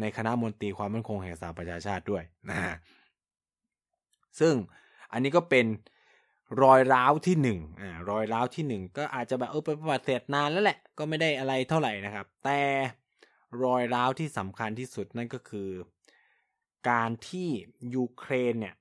[0.00, 2.76] ในคณะมนตรีความมั่นคงแห่งสหประชาชาติด้วยนะฮะ
[4.40, 4.54] ซึ่ง
[5.12, 5.66] อันนี้ก็เป็น
[6.62, 12.60] รอยร้าวที่หนึ่งอ่ารอยร้าวที่หนึ่งก็อาจจะแบบเออไปประวัติเสร็จนานแล้วแหละก็ไม่ได้อะไรเท่าไหร่นะครับ แต่
[13.64, 15.70] รอยร้าวที่สำคัญที่สุดนั่นก็คือ
[16.90, 17.48] การที่
[17.94, 18.74] ยูเครนเนี่ย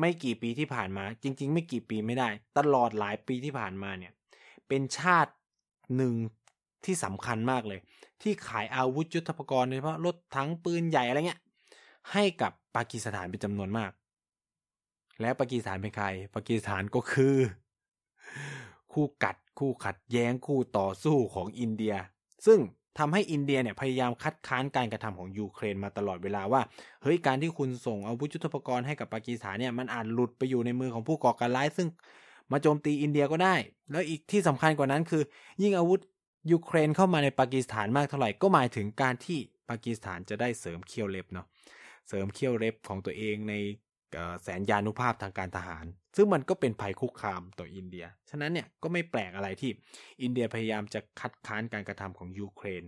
[0.00, 2.28] ไม่กี่ปีที่ผ่านมา จริง ๆ ไม่กี่ปีไม่ได้
[2.58, 4.12] ตลอดหลายปีที่ผ่านมาเนี่ย
[4.68, 5.32] เป็นชาติ
[5.96, 6.14] หนึ่ง
[6.84, 7.80] ที่สำคัญมากเลย
[8.22, 11.40] ที่ขายอาวุธยุทโธปกรณ์โดยเฉพาะรถถังปืนใหญ่อะไรเงี้ย
[12.12, 13.90] ให้กับปากีสถานเป็นจำนวนมาก
[15.20, 17.36] และปากีสถานเป็นใคร ปากีสถานก็คือ
[18.92, 21.94] คู่กัดคู่ขัดแย้งคู่ต่อสู้ของอินเดีย
[22.46, 22.58] ซึ่ง
[22.98, 26.60] ทำให้อินเดียเนี่ยพยายามคัดค้านการกระทำของยูเครนมาตลอดเวลาว่า
[27.02, 31.88] เฮ้ยการที่คุณส่งอาวุธยุทโธปกรณ์ให้กับปากีสถานเนี่ยมันอาจหลุดไปอยู่ในมือของผู้ก่อการร้ายซึ่ง
[32.52, 33.54] มาโจมตีอินเดียก็ได้
[33.90, 35.22] แล้วอีกที่สำคัญกว่านั้นคือ
[35.62, 36.00] ยิ่งอาวุธ
[36.52, 39.38] ยูเครนเข้ามาในปากีสถานมากเท่าไหร่ก็หมายถึงการที่
[39.70, 41.46] ปากีสถานจะได้เสริมเคียวเล็บเนาะ
[42.08, 43.54] เสริมเคียวเล็บของตัวเองใน
[44.42, 45.84] แสนยานุภาพทางการทหาร
[46.16, 49.70] ซึ่งมันก็เป็นภัยคุกคามต่ออินเดีย ฉะนั้นเนี่ยก็ไม่แปลกอะไรที่
[50.22, 52.82] อินเดียพยายามจะคัดค้านการกระทำของยูเครน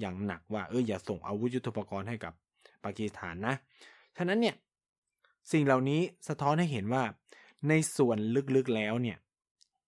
[0.00, 2.32] อย่างหนักว่าเอออย่าส่งอาวุธยุทโธปกรณ์ให้กับ
[2.84, 3.54] ปากีสถานนะ
[4.16, 4.56] ฉะนั้นเนี่ย
[5.52, 7.02] สิ่งเหล่านี้สะท้อนให้เห็นว่า
[7.68, 8.18] ในส่วน
[8.56, 9.18] ลึกๆแล้วเนี่ย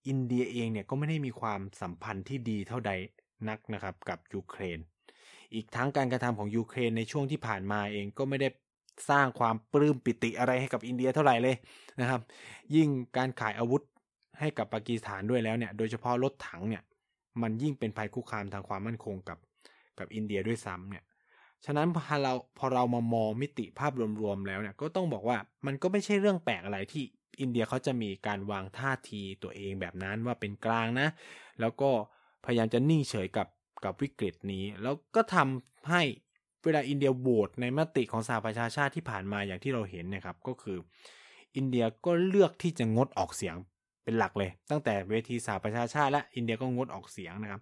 [0.08, 2.92] อินเดียเองเนี่ยก็ไม่ได้มีความสัมพันธ์ที่ดีเท่าใด
[3.48, 4.78] นักนะครับกับยูเครน
[5.54, 8.48] อีกทั้งการกระทำของยูเครนในช่วงที่ผ่านมาเองก็ไม่ได้
[9.10, 11.56] สร้างความปลื้มปิติอะไรให้กับอินเดียเท่าไหร่เลย
[12.00, 12.20] นะครับ
[12.74, 13.82] ยิ่งการขายอาวุธ
[14.40, 16.82] ให้กับปากีสถานด้วยแล้วเนี่ย โดยเฉพาะรถถังเนี่ย
[17.42, 19.38] มันยิ่งเป็นภัยคุกคามทางความมั่นคงกับ
[19.98, 21.04] กับอินเดียด้วยซ้ำเนี่ย
[21.64, 27.04] ฉะนั้นพอเราพอเรามามองมิติภาพรวมๆแล้วเนี่ย ก็ต้องบอกว่ามันก็ไม่ใช่เรื่องแปลกอะไรที่
[27.40, 31.08] อินเดียเขาจะมีการวางท่าทีตัวเองแบบนั้นว่าเป็นกลางนะ
[31.60, 31.90] แล้วก็
[32.44, 33.48] พยายามจะนิ่งเฉยกับ
[33.84, 36.02] กับวิกฤตนี้ แล้วก็ทำให้
[36.64, 40.78] เวลาอินเดียโหวตในมติของสหประชาชาติที่ผ่านมาอย่างที่เราเห็นนะครับก็คือ
[41.56, 43.56] อินเดียก็เลือกที่จะงดออกเสียง
[44.04, 47.60] เป็นหลักเลย ตั้งแต่เวทีสหประชาชาติและอินเดียก็งดออกเสียงนะครับ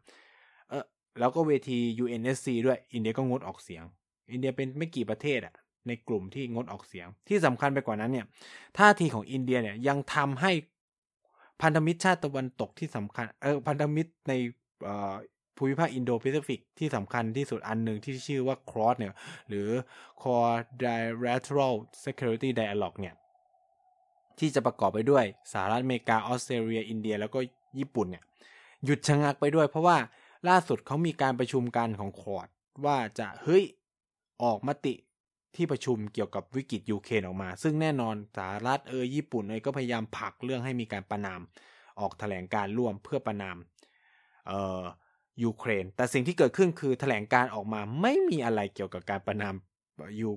[0.69, 0.85] เออ
[1.19, 3.85] แล้วก็เวที UNSC ด้วยอินเดียก็งดออกเสียง
[4.33, 5.55] อินเดียเป็นไม่กี่ประเทศอะ
[5.89, 8.27] ในกลุ่มที่งดออกเสียง ที่สำคัญไปกว่านั้นเนี่ย
[8.79, 10.53] ท่าทีของอินเดียเนี่ยยังทำให้
[11.63, 14.33] พันธมิตรชาติตะวันตกที่สำคัญเออพันธมิตรใน
[15.57, 19.13] ภูมิภาคอินโดแปซิฟิกที่สำคัญที่สุดอันหนึ่งที่ชื่อว่า CROSS เนี่ย
[19.49, 19.69] หรือ
[20.23, 23.15] Quadrilateral Security Dialogue เนี่ย
[24.39, 27.39] ที่จะประกอบไปด้วยสหรัฐอเมริกาออสเตรเลีย อินเดีย แล้วก็
[27.79, 28.23] ญี่ปุ่นเนี่ย
[28.85, 29.97] หยุดชะงักไปด้วย เพราะว่า
[30.49, 32.49] ล่าสุดเขามีการประชุมกันของคอร์ด
[32.85, 33.65] ว่าจะเฮ้ย
[34.43, 34.95] ออกมติ
[35.57, 41.41] ที่ประชุมเกี่ยวกับวิกฤตยูเครนออกมา ซึ่งแน่นอนสหรัฐเออญี่ปุ่นเอยก็พยายามผลักเรื่องให้มีการประนาม
[42.01, 43.57] ออกแถลงการร่วมเพื่อประนาม
[44.47, 44.83] เอ่อ
[45.45, 49.55] ยูเครน แต่สิ่งที่เกิดขึ้นคือแถลงการออกมาไม่มีอะไรเกี่ยวกับการประนาม
[50.21, 50.31] ยู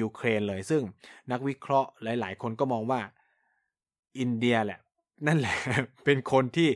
[0.00, 0.82] ยูเครนเลย ซึ่ง
[1.32, 3.00] นักวิเคราะห์หลาย ๆ คนก็มองว่า
[4.18, 4.80] อินเดียแหละ
[5.26, 5.56] นั่นแหละ
[6.04, 6.68] เป็นคนที่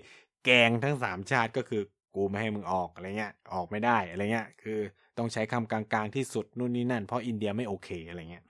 [0.44, 1.82] แกงทั้งสามชาติก็คือ
[2.14, 4.78] กูไม่ให้มึงออกอะไรเงี้ยออกไม่ได้อะไรเงี้ยคือ
[5.18, 8.44] ต้องใช้คำกลางๆที่สุดนู่นนี่นั่น เพราะอินเดียไม่โอเคอะไรเงี้ย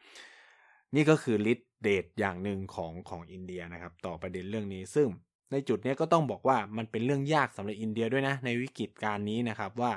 [0.95, 5.09] นี่ก็คือลิทเดตอย่างหนึ่งของของอินเดียนะครับ ต่อประเด็นเรื่องนี้ซึ่ง
[5.53, 9.93] ในจุดนี้ก็ต้องบอกว่ามันเป็นเรื่องยากสำหรับอินเดียด้วยนะ ในวิกฤตการนี้นะครับว่า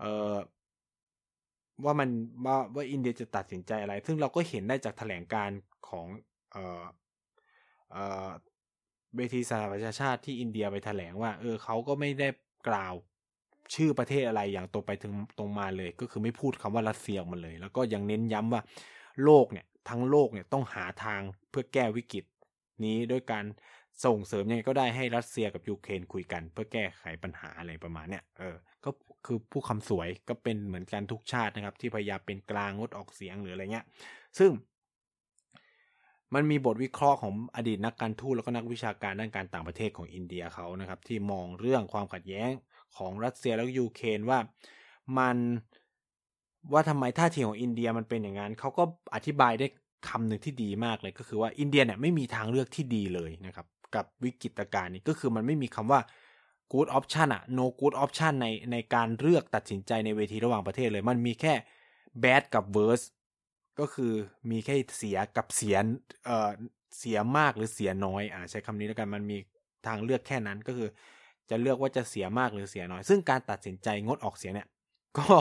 [0.00, 0.34] เออ
[1.84, 2.08] ว่ามัน
[2.46, 5.50] ว่าว่าอินเดียจะตัดสินใจอะไร ซึ่งเราก็เห็นได้จากแถลงการ
[5.88, 6.06] ของ
[6.52, 6.82] เออ
[7.92, 8.30] เออ
[9.16, 12.28] เวทีสหประชาชาติที่อินเดียไปแถลงว่า เออเขาก็ไม่ได้
[12.68, 12.94] กล่าว
[13.74, 18.62] ชื่อประเทศอะไรอย่างตรงไปถึงตรงมาเลย ก็คือไม่พูดคำว่ารัสเซียออกมันเลย แล้วก็ยังเน้นย้ำว่า
[19.24, 22.24] โลกเนี่ยทั้งโลกเนี่ยต้องหาทางเพื่อแก้วิกฤต
[22.84, 23.44] นี้ด้วยการ
[24.04, 28.90] ส่งเสริมยังไงก็ได้ให้รัสเซียกับยูเครนคุยกัน เพื่อแก้ไขปัญหาอะไรประมาณเนี้ยเออก็
[29.26, 33.86] คือผู้คำสวยก็เป็นเหมือนกันทุกชาตินะครับ ที่พยายามเป็นกลางงดออกเสียงหรืออะไรเงี้ย
[34.38, 34.50] ซึ่ง
[36.34, 42.50] มันมีบทวิเคราะห์ของอดีตนักการทูตแล้วก็นักวิชาการด้านการต่างประเทศของอินเดียเขานะครับ ที่มองเรื่องความขัดแย้ง
[42.98, 44.38] ของรัสเซียแล้วยูเครนว่า
[45.18, 45.36] มัน
[46.72, 49.66] ว่าทำไมท่าทีของอินเดียมันเป็นอย่างนั้นเขาก็อธิบายได้
[50.08, 56.00] คำหนึ่งที่ดีมากเลยก็คือว่าอินเดียเนี่ยไม่มีทางเลือกที่ดีเลยนะครับ กับวิกฤตการณ์นี้ก็คือมันไม่มีคำว่า
[56.72, 61.54] good option อะ no good option ในในการเลือกตัดสินใจในเวทีระหว่างประเทศเลย มันมีแค่
[62.24, 63.06] bad กับ worse
[63.80, 64.12] ก็คือ
[64.50, 65.76] มีแค่เสียกับเสีย
[66.24, 66.50] เอ่อ
[66.98, 69.38] เสียมากหรือเสียน้อยอ่าใช้คำนี้แล้วกันมันมี
[69.86, 70.88] ทางเลือกแค่นั้นก็คือ
[71.50, 74.68] จะเลือกว่าจะเสียมากหรือเสียน้อย ซึ่งการตัดสินใจงดออกเสียงเนี่ย
[75.18, 75.36] ก็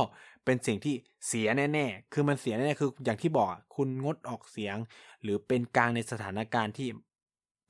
[0.45, 0.95] เป็นสิ่งที่
[1.27, 4.75] เสียแน่ๆ คือมันเสียแน่ๆ คืออย่างที่บอกคุณงดออกเสียง
[5.23, 6.89] หรือเป็นกลางในสถานการณ์ที่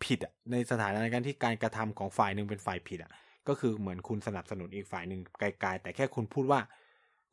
[0.03, 3.11] ผิดอะ ในสถานการณ์ที่การกระทำของฝ่ายหนึ่งเป็นฝ่ายผิดอะ
[3.47, 6.59] ก็คือเหมือนคุณสนับสนุนอีกฝ่ายหนึ่งไกลๆ แต่แค่คุณพูดว่า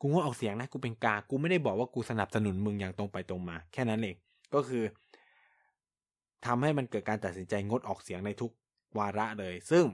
[0.01, 4.17] กูงดออกเสียงนะ กูเป็นกลาง กูไม่ได้บอกว่ากูสนับสนุนมึงอย่างตรงไปตรงมา แค่นั้นเอง
[4.55, 4.85] ก็คือ
[6.47, 8.53] ทำให้มันเกิดการตัดสินใจงดออกเสียงในทุก
[8.99, 9.85] วาระเลย ซึ่ง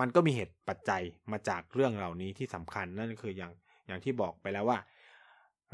[0.00, 1.02] มันก็มีเหตุปัจจัย
[1.32, 3.52] มาจากเรื่องเหล่านี้ที่สำคัญนั่นคืออย่าง
[3.86, 4.78] อย่างที่บอกไปแล้วว่า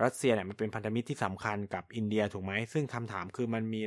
[0.02, 3.82] รัสเซียเนี่ยมันเป็นพันธมิตรที่สำคัญกับอินเดียถูกไหมซึ่งคำถามคือมันมี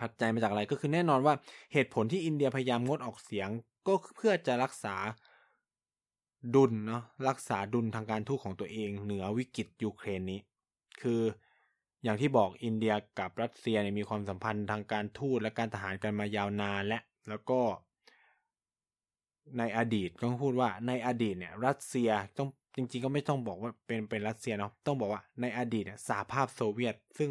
[0.00, 1.34] ปัจจัยมาจากอะไรก็คือแน่นอนว่า
[1.72, 3.48] เหตุผลที่อินเดียพยายามงดออกเสียง
[3.86, 4.96] ก็เพื่อจะรักษา
[6.54, 10.40] ดุลเนาะรักษาดุลทางการทูตของตัวเองเหนือวิกฤตยูเครนนี้
[11.02, 11.20] คือ
[12.04, 17.60] อย่างที่บอกอินเดียกับรัสเซียเนี่ยมีความสัมพันธ์ทางการทูตและการทหารกันมายาวนานและแล้วก็
[19.58, 27.30] ในอดีตต้องพูดว่าในอดีตเนี่ย รัสเซียต้องจริง ๆ ก็ไม่ต้องบอกว่าเป็นเป็นรัสเซียเนาะต้องบอกว่าในอดีตเนี่ยสหภาพโซเวียต ซึ่ง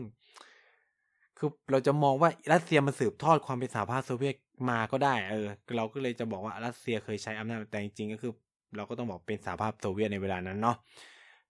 [1.37, 4.35] คือเราจะมองว่ารัสเซียมันสืบทอดความเป็นสหภาพโซเวียต
[4.69, 5.47] มาก็ได้ เออ
[5.77, 8.31] เราก็เลยจะบอกว่ารัสเซียเคยใช้อำนาจแต่จริงๆก็คือ
[8.75, 10.77] เราก็ต้องบอกเป็นสหภาพโซเวียตในเวลานั้นเนาะ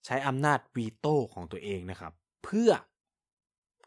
[0.05, 2.71] ใช้อำนาจวีโต้ของตัวเองนะครับ เพื่อ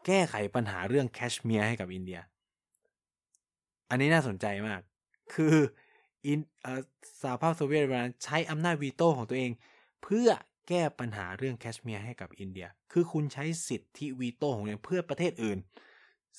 [0.05, 2.19] แก้ไขปัญหาเรื่องแคชเมียร์ให้กับอินเดีย
[3.89, 4.81] อันนี้น่าสนใจมาก
[5.33, 5.55] คือ
[6.27, 6.39] อิน
[7.21, 9.51] สหภาพโซเวียตเวลาใช้อำนาจวีโต้ของตัวเอง
[10.03, 10.29] เพื่อ
[10.67, 15.59] แก้ปัญหาเรื่องแคชเมียร์ให้กับอินเดีย คือคุณใช้สิทธิวีโต้ของตัวเองเพื่อประเทศอื่น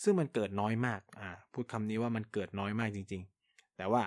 [0.03, 4.03] ซึ่งมันเกิดน้อยมากอ่าพูดคำนี้ว่ามันเกิดน้อยมากจริง ๆ แต่ว่า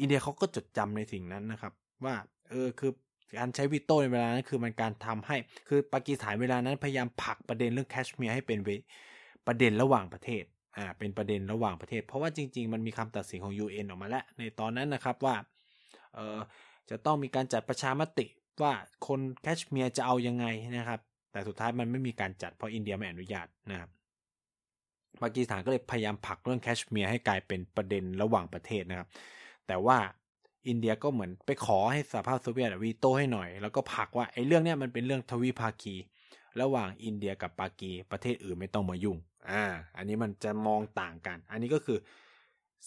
[0.00, 1.72] อินเดียเขาก็จดจำในสิ่งนั้นนะครับ
[2.04, 2.14] ว่า
[2.50, 2.92] เออคือ
[3.38, 5.36] การใช้วีโต้ในเวลานั้นคือมันการทำให้
[5.68, 8.58] คือปากีสถานเวลานั้นพยายามผลักประเด็นเรื่องแคชเมียร์ให้เป็น
[9.46, 10.44] ประเด็นระหว่างประเทศ
[10.76, 15.36] อ่าเป็นประเด็นระหว่างประเทศ เพราะว่าจริง ๆ มันมีคำตัดสินของ UN ออกมาแล้ว ในตอนนั้นนะครับว่า
[16.14, 16.38] เออ
[16.90, 18.26] จะต้องมีการจัดประชามติ
[18.62, 18.72] ว่า
[19.06, 20.46] คนแคชเมียร์จะเอายังไง
[20.78, 21.00] นะครับ
[21.32, 23.90] แต่สุดท้ายมันไม่มีการจัดเพราะอินเดียไม่อนุญาตนะครับ
[25.22, 29.08] ปากีสถานก็เลยพยายามผลักเรื่องแคชเมียร์ให้กลายเป็นประเด็นระหว่างประเทศนะครับ
[29.66, 29.98] แต่ว่า
[30.68, 35.94] อินเดียก็เหมือนไปขอให้สหภาพโซเวียตวีโต้ให้หน่อย แล้วก็ผลักว่าไอ้เรื่องเนี้ยมันเป็นเรื่องทวิภาคี
[36.60, 39.18] ระหว่างอินเดียกับปากีประเทศอื่นไม่ต้องมายุ่ง
[39.50, 39.64] อ่า
[39.96, 41.98] อันนี้มันจะมองต่างกัน อันนี้ก็คือ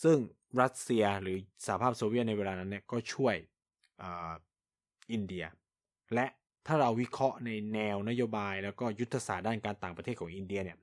[0.03, 0.17] ซึ่ง
[0.61, 4.03] รัสเซียหรือสหภาพโซเวียตในเวลานั้นเนี่ยก็ช่วย
[5.13, 5.45] อินเดีย
[6.13, 6.25] และ
[6.67, 10.77] ถ้าเราวิเคราะห์ในแนวนโยบายแล้วก็ยุทธศาสตร์ด้านการต่างประเทศของอินเดียเนี่ย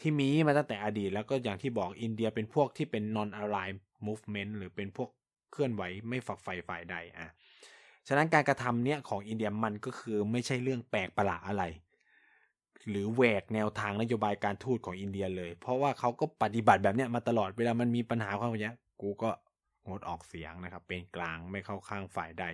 [0.00, 5.08] ที่มีมาตั้งแต่อดีตแล้วก็อย่างที่บอกอินเดียเป็นพวกที่เป็น non aligned movement หรือเป็นพวก
[5.52, 7.32] เคลื่อนไหวไม่ฝักใฝ่ฝ่ายใดอะ
[8.08, 11.64] ฉะนั้นการกระทำเนี้ยของอินเดียมันก็คือไม่ใช่เรื่องแปลกประหลาดอะไร
[12.88, 19.30] หรือแหวกแนวทางนโยบายการทูตของอินเดียเลย เพราะว่าเขาก็ปฏิบัติแบบเนี้ยมาตลอดเวลามันมีปัญหาความเนี้ยกูก็
[19.88, 22.44] งดออกเสียงนะครับ เป็นกลางไม่เข้าข้างฝ่ายใด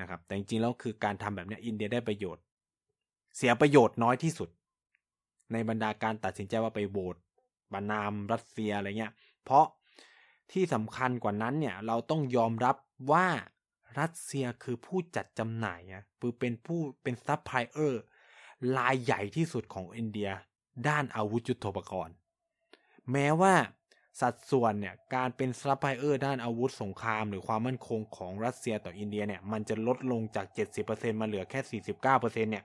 [0.00, 2.42] นะครับ แต่จริงๆแล้วคือการทำแบบนี้อินเดียได้ประโยชน์
[3.36, 4.48] เสียประโยชน์น้อยที่สุด
[5.52, 7.16] ในบรรดาการตัดสินใจว่าไปโหวต
[7.72, 9.12] บานามรัสเซียอะไรเงี้ย
[9.44, 9.66] เพราะ
[10.52, 12.76] ที่สำคัญกว่านั้นเนี่ยเราต้องยอมรับ
[13.12, 13.26] ว่า
[13.98, 18.02] รัสเซียคือผู้จัดจำหน่ายอะคือเป็นผู้เป็นซัพพลายเออร์
[18.78, 20.30] รายใหญ่ที่สุดของอินเดีย
[20.88, 22.14] ด้านอาวุธยุทโธปกรณ์
[23.12, 23.54] แม้ว่า
[24.20, 30.46] สัดส่วนเนี่ยการเป็นซัพพลายเออร์ด้านอาวุธสงคราม หรือความมั่นคงของรัสเซียต่ออินเดียเนี่ยมันจะลดลงจาก
[30.84, 32.00] 70%มาเหลือแค่ 49%
[32.32, 32.64] เนี่ย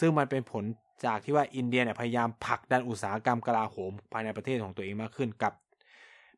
[0.00, 0.64] ซึ่งมันเป็นผล
[1.06, 5.52] จากที่ว่าอินเดียเนี่ยพยายามผลักดันอุตสาหกรรมกลาโหม ภายในประเทศของตัวเองมากขึ้นกับ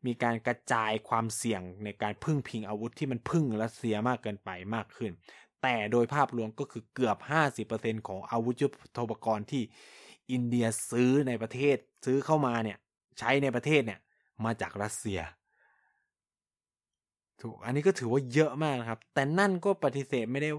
[0.06, 5.12] มีการกระจายความเสี่ยงในการพึ่งพิงอาวุธที่มันพึ่งรัสเซียมากเกินไปมากขึ้น
[5.62, 7.18] แต่โดยภาพรวมก็คือเกือบ
[7.66, 9.62] 50%ของอาวุธยุทโธปกรณ์ที่
[10.32, 12.78] อินเดียซื้อในประเทศซื้อเข้ามาเนี่ย
[13.18, 14.00] ใช้ในประเทศเนี่ย
[14.44, 15.20] มาจากรัสเซีย
[17.40, 20.50] ถูกอันนี้ก็ถือว่าเยอะมากนะครับ แต่นั่นก็ปฏิเสธไม่ได้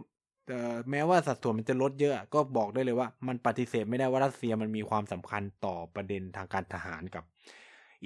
[0.89, 7.23] แม้ว่าสัดส่วนมันจะลดเยอะ ก็บอกได้เลยว่า มันปฏิเสธไม่ได้ว่ารัสเซียมันมีความสำคัญต่อประเด็นทางการทหารกับ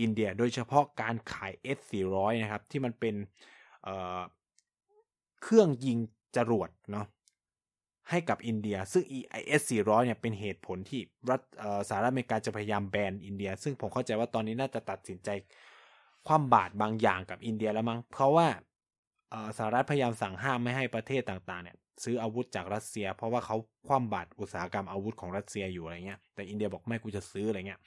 [0.01, 3.15] อินเดีย โดยเฉพาะการขาย S400 นะครับ ที่มันเป็น
[3.83, 5.97] เครื่องยิง
[6.35, 7.05] จรวดเนาะ
[8.09, 11.41] ให้กับอินเดีย ซึ่ง S400 เนี่ยเป็นเหตุผลที่รัฐ
[11.89, 15.29] สหรัฐอเมริกาจะพยายามแบนอินเดีย ซึ่งผมเข้าใจว่าตอนนี้น่าจะตัดสินใจ
[16.27, 18.47] คว่ำบาตรบางอย่างกับอินเดียแล้วมั้งเพราะว่า
[19.57, 27.79] สหรัฐพยายามสั่งห้ามไม่ให้ประเทศต่างๆเนี่ยซื้ออาวุธจากรัสเซีย เพราะว่าเขาคว่ำบาตรอุตสาหกรรมอาวุธของรัสเซียอยู่อะไรเงี้ยแต่อินเดียบอกไม่กูจะซื้ออะไรเงี้ย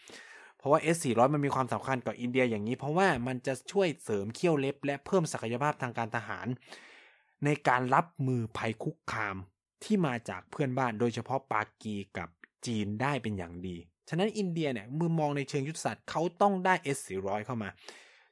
[0.59, 6.47] เพราะว่า S400 มันมีความสำคัญกับอินเดียอย่างนี้ เพราะว่ามันจะช่วยเสริมเขี้ยวเล็บ และเพิ่มศักยภาพทางการทหาร
[7.45, 9.37] ในการรับมือภัยคุกคาม
[9.85, 12.29] ที่มาจากเพื่อนบ้านโดยเฉพาะปากีกับ
[12.67, 13.77] จีนได้เป็นอย่างดี
[14.09, 17.69] ฉะนั้นอินเดียเนี่ยมือมองในเชิงยุทธศาสตร์เขาต้องได้ S400 เข้ามา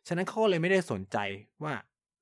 [0.06, 1.18] ฉะนั้นเขาเลยไม่ได้สนใจ
[1.64, 1.74] ว่า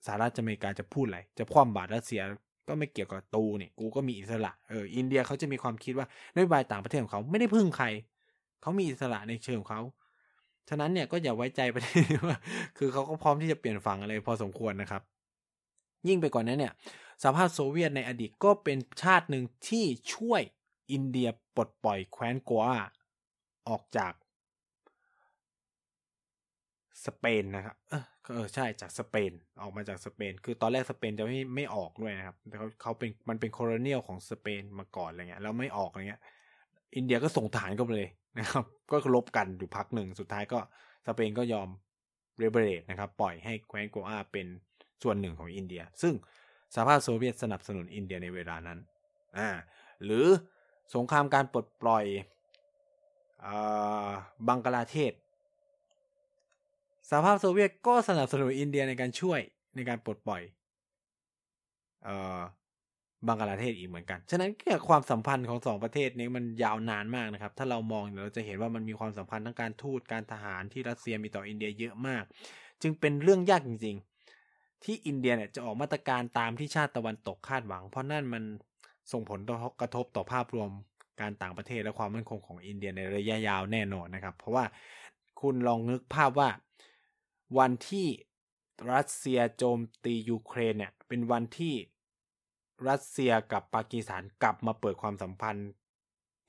[0.06, 2.22] สหรัฐอเมริกาจะพูดอะไร จะคว่ำบาตรรัสเซีย
[2.68, 7.86] ก็ไม่เกี่ยวกับตูเนี่ยกูก็มีอิสระ เออ อินเดียเขาจะมีความคิดว่านโยบายต่างประเทศของเขาไม่ได้พึ่งใคร
[8.62, 9.82] เขามีอิสระในเชิงของเขา
[10.68, 12.38] ฉะนั้นเนี่ยก็อย่าไว้ใจประเทศว่า
[12.78, 15.02] คือเขาก็พร้อมที่จะเปลี่ยนฝั่งอะไรพอสมควรนะครับ
[16.08, 16.72] ยิ่งไปกว่านนั้นเนี่ย
[17.22, 20.42] สหภาพโซเวียตในอดีตก็เป็นชาติหนึ่งที่ช่วย
[20.92, 22.62] อินเดียปลดปล่อยแคว้นกัว
[23.68, 24.12] ออกจาก
[27.06, 27.76] สเปนนะครับ
[28.34, 36.22] เออใช่จากสเปนออกมาจากสเปน คือตอนแรกสเปนจะไม่ไม่ออกด้วยนะครับเขาเขาเป็นมันเป็นโคลเนียลของสเปนมาก่อนอะไรเงี้ยแล้วไม่ออกอะไรเงี้ย
[36.96, 40.58] อินเดียก็ส่งฐานเข้าไปเลยนะครับ ก็ลบกันอยู่พักหนึ่งสุดท้ายก็
[41.06, 41.68] สเปนก็ยอม
[42.38, 44.46] เรเบเรตนะครับ ปล่อยให้แคว้นกัวเป็น
[45.02, 46.14] ส่วนหนึ่งของอินเดีย ซึ่ง
[46.74, 48.78] สหภาพโซเวียตสนับสนุนอินเดียในเวลานั้น
[49.38, 49.48] อ่า
[50.04, 50.26] หรือ
[50.94, 52.04] สงครามการปลดปล่อย
[54.48, 55.12] บังกลาเทศ
[57.10, 59.40] สหภาพโซเวียตก็สนับสนุนอินเดียในการช่วย
[59.76, 60.42] ในการปลดปล่อย
[63.28, 64.50] บังกลาเทศอีกเหมือนกัน ฉะนั้น
[64.88, 72.24] ความสัมพันธ์ของสองประเทศนี้มันยาวนานมากนะครับ ถ้าเรามองเราจะเห็นว่ามันมีความสัมพันธ์ทั้งการทูตการทหารที่รัสเซียมีต่ออินเดียเยอะมาก
[72.82, 73.96] จึงเป็นเรื่องยากจริง
[74.84, 78.42] ที่อินเดียเนี่ยจะออกมาตรการตามที่ชาติตะวันตกคาดหวัง เพราะนั่นมัน
[79.12, 79.40] ส่งผล
[79.80, 80.70] กระทบต่อภาพรวม
[81.20, 84.64] การต่างประเทศและความมั่นคงของอินเดียในระยะยาวแน่นอนนะครับ เพราะว่า
[85.40, 86.50] คุณลองนึกภาพว่า
[87.58, 88.06] วันที่
[88.92, 91.74] รัสเซียโจมตียูเครนเนี่ยเป็นวันที่
[92.88, 95.70] รัสเซียกับปากีสถานกลับมาเปิดความสัมพันธ์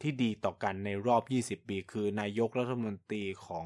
[0.02, 1.24] ที่ดีต่อกันในรอบ
[1.64, 3.66] 20 ปี คือนายกรัฐมนตรีของ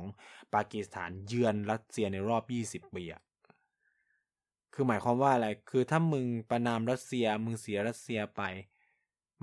[0.53, 2.43] ปากีสถานเยือนรัสเซียในรอบ
[2.89, 3.21] 20 ปีอะ
[4.73, 8.41] คือหมายความว่าอะไร คือถ้ามึงประนามรัสเซีย มึงเสียรัสเซียไป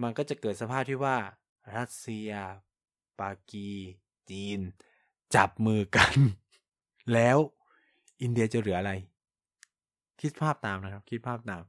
[0.02, 1.16] มันก็จะเกิดสภาพที่ว่า
[1.76, 2.30] รัสเซีย
[3.20, 3.70] ปากี
[4.30, 4.60] จีน
[5.34, 6.12] จับมือกัน
[7.12, 7.38] แล้ว
[8.22, 8.92] อินเดียจะเหลืออะไร
[10.20, 11.62] คิดภาพตามนะครับ คิดภาพตาม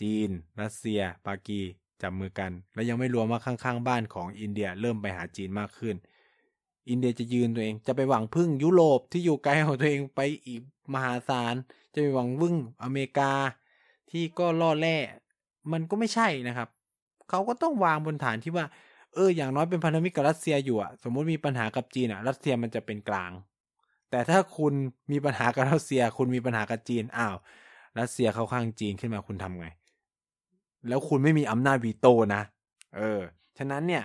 [0.00, 0.30] จีน
[0.62, 1.60] รัสเซีย ปากี
[2.02, 5.96] จับมือกัน แล้วยังไม่รวมว่าข้างๆ บ้านของอินเดียเริ่มไปหาจีนมากขึ้น
[6.88, 10.60] อินเดียจะยืนตัวเอง จะไปหวังพึ่งยุโรปที่อยู่ไกลของตัวเองไปอีก
[10.94, 11.54] มหาศาล
[11.92, 13.32] จะไปหวังวึ่งอเมริกา
[14.10, 14.96] ที่ก็ล่อแร่
[15.72, 16.68] มันก็ไม่ใช่นะครับ
[17.28, 18.66] เขาก็ต้องวางบนฐานที่ว่า
[19.14, 23.32] เออ อย่างน้อยเป็นพันธมิตรกับรัสเซียอยู่อะสมมุติมีปัญหากับจีนอะรัสเซียมันจะเป็นกลาง
[24.10, 24.72] แต่ถ้าคุณ
[25.12, 27.36] มีปัญหากับรัสเซีย คุณมีปัญหากับจีน อ้าว
[27.98, 29.66] รัสเซียเข้าข้างจีนขึ้นมาคุณทำไง
[30.88, 32.42] แล้วคุณไม่มีอำนาจวีโตนะ
[32.96, 33.20] เออ
[33.58, 34.02] ฉะนั้นเนี่ย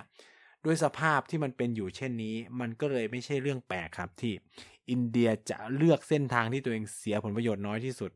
[0.64, 4.32] ด้วยสภาพที่มันเป็นอยู่เช่นนี้ มันก็เลยไม่ใช่เรื่องแปลกครับที่
[4.90, 8.10] อินเดียจะเลือกเส้นทางที่ตัวเองเสียผลประโยชน์น้อยที่สุด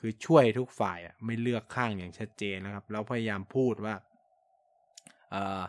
[0.00, 3.94] คือช่วยทุกฝ่ายอะไม่เลือกข้างอย่างชัดเจนนะครับ แล้วพยายามพูดว่า
[5.30, 5.62] เอ่อ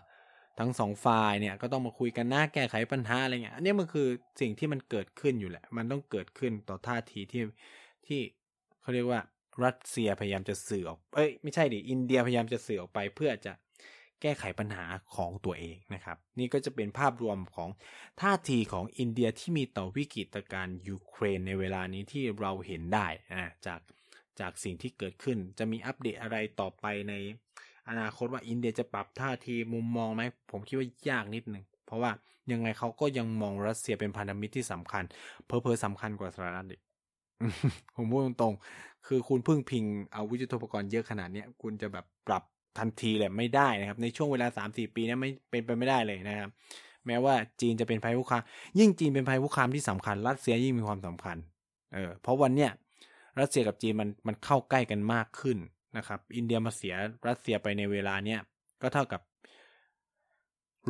[0.60, 4.08] ทั้งสองฝ่ายเนี่ยก็ต้องมาคุยกันหน้าแก้ไขปัญหาอะไรเงี้ยอันนี้มันคือ
[4.42, 7.44] สิ่งที่มันเกิดขึ้นอยู่แหละ มันต้องเกิดขึ้นต่อท่าทีที่
[8.08, 8.20] ที่
[8.82, 9.22] เขาเรียกว่า
[9.64, 13.54] รัสเซียพยายามจะสื่อออก เอ้ยไม่ใช่ดิ อินเดียพยายามจะสื่อออกไปเพื่อจะ
[14.22, 17.70] แก้ไขปัญหาของตัวเองนะครับ นี่ก็จะเป็นภาพรวมของ
[18.22, 23.80] ท่าทีของอินเดียที่มีต่อวิกฤตการณ์ยูเครนในเวลานี้ที่เราเห็นได้นะจาก
[24.40, 27.14] จากสิ่งที่เกิดขึ้นจะมีอัปเดตอะไรต่อไปใน
[27.90, 32.12] อนาคตว่าอินเดียจะปรับท่าทีมุมมองไหมผมคิดว่ายากนิดหนึ่งเพราะว่า
[32.52, 35.04] ยังไงเขาก็ยังมองรัสเซียเป็นพันธมิตรที่สำคัญ
[35.46, 36.82] เพอเพอสำคัญกว่าสหรัฐอีก
[37.96, 42.44] ผมพูดตรงๆ คือคุณพึ่งพิงเอาวิจุโทปกรณ์เยอะขนาดนี้คุณจะแบบปรับ
[42.80, 46.50] ทันทีเลยไม่ได้นะครับ ในช่วงเวลาสามสี่ปีนี้ไม่เป็นไปไม่ได้เลยนะครับ
[47.08, 48.44] แม้ว่าจีนจะเป็นภัยคุกคาม
[48.80, 51.38] ยิ่งจีนเป็นภัยคุกคามที่สำคัญ รัสเซียยิ่งมีความสำคัญ
[51.94, 52.72] เออเพราะวันเนี้ย
[53.40, 55.58] รัสเซียกับจีนมันมันเข้าใกล้กันมากขึ้น
[55.98, 56.96] นะครับ อินเดียมาเสีย
[57.28, 58.40] รัสเซียไปในเวลาเนี้ย
[58.82, 59.22] ก็เท่ากับ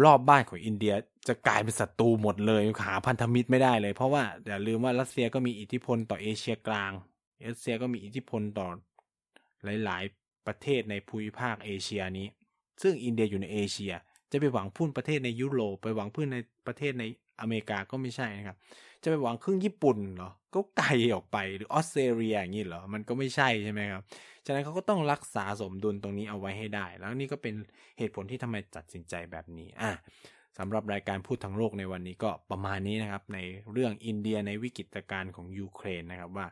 [0.04, 0.94] รอบบ้านของอินเดีย
[1.28, 6.92] จะกลายเป็นศัตรูหมดเลยหาพันธมิตรไม่ได้เลย เพราะว่าอย่าลืมว่ารัสเซียก็มีอิทธิพลต่อเอเชียกลาง
[7.50, 8.68] รัสเซียก็มีอิทธิพลต่อ
[9.64, 10.04] หลาย
[10.50, 12.28] ประเทศในภูมิภาคเอเชียนี้
[12.82, 13.94] ซึ่งอินเดียอยู่ในเอเชีย
[14.32, 17.04] จะไปหวังพึ่งประเทศในยุโรปไปหวังพึ่งในประเทศใน
[17.42, 18.58] อเมริกาก็ไม่ใช่นะครับ
[19.04, 24.02] จะไปหวังครึ่งญี่ปุ่นเหรอ ก็ไกลออกไปหรือออสเตรเลียอย่างนี้เหรอ มันก็ไม่ใช่ใช่ไหมครับ
[24.46, 27.56] ฉะนั้นเขาก็ต้องรักษาสมดุลตรงนี้เอาไว้ให้ได้ แล้วนี่ก็เป็น
[27.98, 29.92] เหตุผลที่ทำไมตัดสินใจแบบนี้ อะ
[30.58, 33.40] สำหรับรายการพูดทั้งโลกในวันนี้ก็ประมาณนี้นะครับ ใน
[33.72, 36.46] เรื่องอินเดียในวิกฤตการณ์ของยูเครนนะครับว่า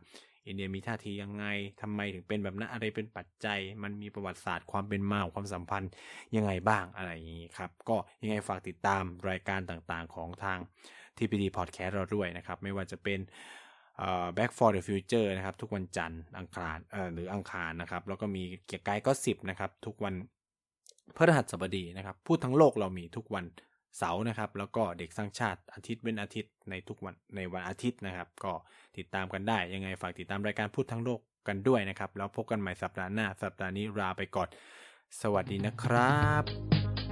[0.48, 1.46] อินเดียมีท่าทียังไง
[1.82, 5.92] ทำไมถึงเป็นแบบนั้นอะไรเป็นปัจจัย มันมีประวัติศาสตร์ความเป็นมาของความสัมพันธ์
[6.36, 10.58] ยังไงบ้างอะไรอย่างนี้ครับ ก็ยังไงฝากติดตามรายการต่างๆ ของทาง
[11.18, 13.20] TPD Podcast เราด้วยนะครับ ไม่ว่าจะเป็น
[14.38, 16.78] Back for the Future นะครับ ทุกวันจันทร์อังคาร
[17.14, 20.14] หรืออังคารนะครับ แล้วก็มีเกียร์กายก็สิบนะครับ ทุกวัน
[21.16, 23.46] พฤหัสบดีนะครับ พูดทั้งโลกเรามีทุกวัน
[23.98, 28.54] เสาร์นะครับ แล้วก็เด็กสร้างชาติอาทิตย์เป็นอาทิตย์ในทุกวันในวันอาทิตย์นะครับ ก็
[28.98, 34.48] ติดตามกันได้ยังไงฝากติดตามรายการพูดทั้งโลกกันด้วยนะครับ แล้วพบกันใหม่สัปดาห์หน้า สัปดาห์นี้ลาไปก่อน
[35.22, 37.07] สวัสดีนะครับ